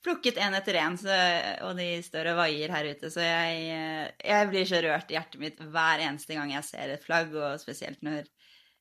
plukket 0.03 0.39
én 0.41 0.55
etter 0.57 0.77
én, 0.81 0.97
og 1.65 1.77
de 1.77 1.87
står 2.03 2.31
og 2.33 2.39
vaier 2.41 2.73
her 2.73 2.89
ute. 2.91 3.11
Så 3.13 3.23
jeg, 3.23 3.65
eh, 3.71 4.07
jeg, 4.25 4.49
blir 4.51 4.67
så 4.67 4.81
rørt 4.83 5.11
i 5.11 5.17
hjertet 5.17 5.41
mitt 5.41 5.61
hver 5.61 6.03
eneste 6.07 6.37
gang 6.37 6.53
jeg 6.55 6.67
ser 6.67 6.93
et 6.95 7.05
flagg, 7.05 7.33
og 7.37 7.61
spesielt 7.61 8.01
når 8.05 8.25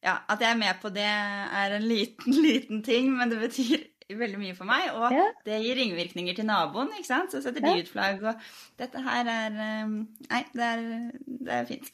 ja, 0.04 0.16
at 0.32 0.40
jeg 0.40 0.54
er 0.54 0.60
med 0.60 0.80
på 0.80 0.90
det, 0.94 1.06
er 1.06 1.76
en 1.76 1.86
liten, 1.88 2.36
liten 2.46 2.84
ting, 2.86 3.12
men 3.16 3.32
det 3.32 3.40
betyr 3.42 3.84
veldig 4.18 4.40
mye 4.40 4.56
for 4.58 4.68
meg. 4.68 4.88
Og 4.96 5.14
ja. 5.14 5.26
det 5.46 5.60
gir 5.64 5.78
ringvirkninger 5.78 6.38
til 6.38 6.48
naboen, 6.48 6.92
ikke 6.96 7.10
sant. 7.10 7.34
Så 7.34 7.42
setter 7.44 7.64
de 7.64 7.84
ut 7.84 7.92
flagg, 7.92 8.24
og 8.24 8.50
dette 8.80 9.04
her 9.04 9.30
er 9.30 9.60
ehm, 9.66 10.00
Nei, 10.30 10.42
det 10.56 10.66
er, 10.66 10.82
det 11.26 11.54
er 11.58 11.68
fint. 11.68 11.92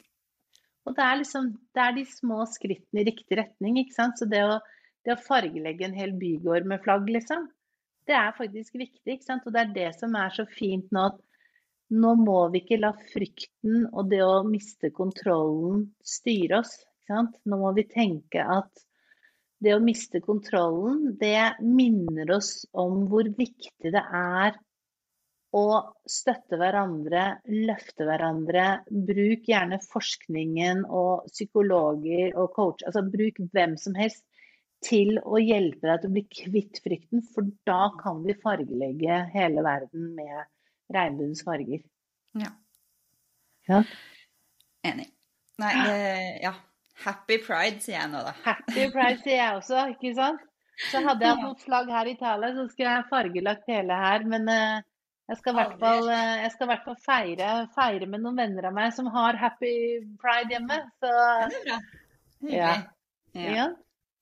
Og 0.87 0.95
det 0.95 1.03
er 1.03 1.19
liksom 1.19 1.51
Det 1.75 1.83
er 1.83 1.93
de 1.97 2.05
små 2.07 2.45
skrittene 2.47 3.03
i 3.03 3.07
riktig 3.09 3.39
retning, 3.41 3.81
ikke 3.83 3.97
sant. 3.97 4.19
Så 4.19 4.29
det 4.31 4.41
å, 4.45 4.57
det 5.05 5.17
å 5.17 5.21
fargelegge 5.27 5.87
en 5.87 5.97
hel 5.97 6.15
bygård 6.17 6.67
med 6.69 6.83
flagg, 6.85 7.09
liksom, 7.11 7.49
det 8.07 8.15
er 8.15 8.35
faktisk 8.37 8.77
viktig, 8.79 9.17
ikke 9.17 9.27
sant. 9.27 9.47
Og 9.47 9.55
det 9.55 9.65
er 9.65 9.73
det 9.75 9.89
som 9.99 10.15
er 10.15 10.33
så 10.33 10.47
fint 10.49 10.87
nå 10.95 11.09
at 11.11 11.23
nå 11.87 12.17
må 12.19 12.39
vi 12.51 12.59
ikke 12.63 12.81
la 12.81 12.91
frykten 13.13 13.85
og 13.93 14.09
det 14.11 14.19
å 14.23 14.43
miste 14.47 14.91
kontrollen 14.95 15.85
styre 16.03 16.61
oss. 16.63 16.73
Nå 17.09 17.59
må 17.61 17.71
vi 17.77 17.87
tenke 17.89 18.43
at 18.43 18.83
det 19.63 19.73
å 19.73 19.81
miste 19.81 20.21
kontrollen, 20.21 21.15
det 21.17 21.57
minner 21.65 22.29
oss 22.35 22.67
om 22.77 23.07
hvor 23.09 23.29
viktig 23.37 23.91
det 23.93 24.03
er 24.03 24.57
å 25.57 25.67
støtte 26.09 26.59
hverandre, 26.59 27.39
løfte 27.49 28.05
hverandre. 28.05 28.65
Bruk 28.89 29.47
gjerne 29.49 29.79
forskningen 29.81 30.83
og 30.85 31.25
psykologer 31.31 32.35
og 32.37 32.51
coach. 32.53 32.83
Altså 32.85 33.05
bruk 33.07 33.39
hvem 33.53 33.77
som 33.81 33.97
helst 33.97 34.25
til 34.85 35.17
å 35.23 35.39
hjelpe 35.41 35.87
deg 35.87 36.03
til 36.03 36.11
å 36.11 36.13
bli 36.13 36.25
kvitt 36.29 36.81
frykten, 36.83 37.23
for 37.33 37.49
da 37.65 37.87
kan 37.97 38.21
vi 38.27 38.37
fargelegge 38.37 39.23
hele 39.33 39.63
verden 39.65 40.11
med 40.17 40.45
regnbuens 40.93 41.41
farger. 41.47 41.81
Ja. 42.37 42.51
ja. 43.71 43.81
Enig. 44.85 45.09
Nei, 45.57 45.73
det 45.87 46.01
Ja. 46.45 46.53
Happy 47.03 47.37
pride, 47.43 47.81
sier 47.83 47.99
jeg 47.99 48.11
nå, 48.11 48.21
da. 48.25 48.33
Happy 48.45 48.87
pride 48.93 49.21
sier 49.21 49.37
jeg 49.37 49.57
også, 49.59 49.87
ikke 49.93 50.13
sant. 50.17 50.43
Så 50.91 51.01
hadde 51.01 51.25
jeg 51.25 51.33
hatt 51.33 51.43
noen 51.43 51.59
flagg 51.61 51.89
her 51.89 52.09
i 52.09 52.13
Italia, 52.13 52.53
så 52.53 52.67
skulle 52.69 52.93
jeg 52.93 53.09
fargelagt 53.09 53.69
hele 53.69 53.97
her. 53.97 54.25
Men 54.29 54.49
uh, 54.49 54.81
jeg 55.29 55.39
skal 55.39 55.53
i 55.53 55.57
hvert 55.57 55.79
fall, 55.81 56.11
uh, 56.93 56.99
feire, 57.05 57.53
feire, 57.75 58.09
med 58.09 58.23
noen 58.23 58.37
venner 58.41 58.69
av 58.69 58.75
meg 58.77 58.93
som 58.95 59.09
har 59.13 59.39
happy 59.41 59.73
pride 60.21 60.53
hjemme. 60.53 60.79
Så, 61.01 61.13
det 61.47 61.61
er 61.61 61.65
bra. 61.69 61.79
Ja. 62.53 62.73
Ja. 63.33 63.55
ja. 63.57 63.67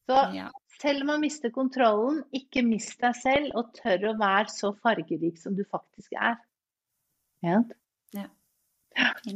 Så 0.05 0.21
ja. 0.35 0.47
selv 0.81 1.03
om 1.03 1.11
man 1.13 1.23
mister 1.23 1.51
kontrollen, 1.53 2.21
ikke 2.35 2.63
mist 2.65 2.99
deg 3.03 3.17
selv, 3.19 3.51
og 3.57 3.73
tør 3.77 4.11
å 4.11 4.17
være 4.19 4.51
så 4.53 4.71
fargerik 4.83 5.39
som 5.41 5.57
du 5.57 5.65
faktisk 5.67 6.15
er. 6.19 6.39
Ja. 7.45 7.59
ja. 8.15 8.29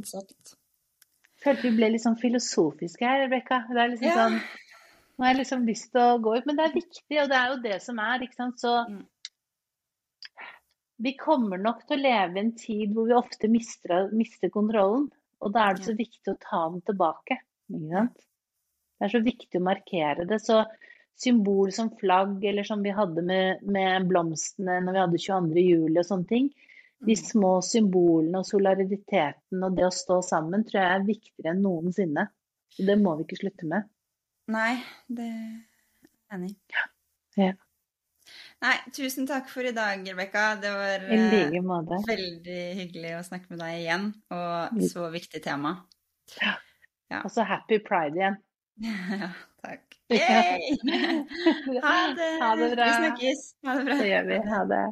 Sagt 0.07 0.55
følte 1.43 1.67
vi 1.67 1.75
ble 1.77 1.91
litt 1.93 2.03
sånn 2.05 2.19
filosofiske 2.19 3.05
her, 3.05 3.23
Rebekka. 3.25 3.61
Det 3.69 3.83
er 3.83 3.93
liksom 3.93 4.09
ja. 4.09 4.17
sånn 4.23 4.41
Nå 5.19 5.25
har 5.25 5.33
jeg 5.33 5.41
liksom 5.41 5.63
lyst 5.67 5.89
til 5.91 5.99
å 5.99 6.19
gå 6.23 6.33
ut, 6.37 6.45
men 6.47 6.55
det 6.55 6.65
er 6.65 6.75
viktig, 6.77 7.15
og 7.19 7.25
det 7.27 7.35
er 7.35 7.49
jo 7.51 7.55
det 7.65 7.77
som 7.83 7.97
er, 7.99 8.21
ikke 8.23 8.37
sant. 8.37 8.61
Så 8.61 8.69
mm. 8.87 9.01
vi 11.03 11.11
kommer 11.19 11.59
nok 11.59 11.81
til 11.89 11.97
å 11.97 12.03
leve 12.05 12.39
i 12.39 12.43
en 12.45 12.53
tid 12.55 12.93
hvor 12.95 13.09
vi 13.09 13.17
ofte 13.17 13.49
mister, 13.51 14.13
mister 14.15 14.53
kontrollen. 14.53 15.09
Og 15.43 15.51
da 15.51 15.65
er 15.65 15.75
det 15.75 15.89
så 15.89 15.95
viktig 15.97 16.31
å 16.31 16.39
ta 16.39 16.61
den 16.71 16.85
tilbake. 16.87 17.41
Det 17.67 19.07
er 19.07 19.11
så 19.11 19.19
viktig 19.23 19.59
å 19.59 19.67
markere 19.67 20.23
det. 20.29 20.39
Så 20.39 20.61
symbol 21.19 21.71
som 21.75 21.91
flagg, 21.99 22.39
eller 22.47 22.63
som 22.67 22.83
vi 22.83 22.95
hadde 22.95 23.23
med, 23.25 23.63
med 23.67 24.07
blomstene 24.07 24.79
når 24.85 24.95
vi 24.95 25.03
hadde 25.03 25.23
22. 25.25 25.63
juli 25.65 25.99
og 25.99 26.07
sånne 26.07 26.31
ting, 26.31 26.49
de 26.99 27.15
mm. 27.15 27.21
små 27.21 27.53
symbolene 27.63 28.41
og 28.41 28.47
solidariteten 28.47 29.63
og 29.63 29.77
det 29.77 29.87
å 29.87 29.93
stå 29.93 30.19
sammen 30.25 30.65
tror 30.67 30.81
jeg 30.81 30.97
er 30.97 31.07
viktigere 31.07 31.53
enn 31.53 31.63
noensinne. 31.63 32.27
Så 32.75 32.85
det 32.85 32.99
må 33.01 33.15
vi 33.17 33.25
ikke 33.25 33.39
slutte 33.39 33.69
med. 33.69 33.87
Nei, 34.51 34.75
det 35.07 35.25
er 35.25 35.41
jeg 36.03 36.37
enig 36.37 36.51
i. 36.53 36.59
Ja. 37.39 37.53
Nei, 38.59 38.75
tusen 38.93 39.27
takk 39.29 39.47
for 39.49 39.65
i 39.65 39.73
dag, 39.75 40.03
Rebekka. 40.05 40.45
Det 40.61 40.71
var 40.75 41.05
like 41.07 42.01
veldig 42.09 42.63
hyggelig 42.81 43.13
å 43.17 43.23
snakke 43.25 43.53
med 43.53 43.61
deg 43.63 43.77
igjen, 43.79 44.09
og 44.35 44.81
så 44.91 45.07
viktig 45.13 45.41
tema. 45.45 45.77
Ja. 46.41 46.57
ja. 47.09 47.23
Og 47.23 47.31
så 47.33 47.47
happy 47.47 47.81
pride 47.85 48.19
igjen. 48.19 48.39
Ja, 49.19 49.31
takk. 49.63 49.97
Yay! 50.15 50.77
Ha 51.83 51.95
det! 52.15 52.29
Ha 52.41 52.53
det 52.59 52.69
bra. 52.75 52.85
Vi 52.85 52.99
snakkes. 52.99 53.47
Ha 53.67 53.79
det 53.79 53.89
bra. 53.89 53.97
Det 53.99 54.13
gjør 54.13 54.29
vi. 54.33 54.43
Ha 54.53 54.61
det. 54.75 54.85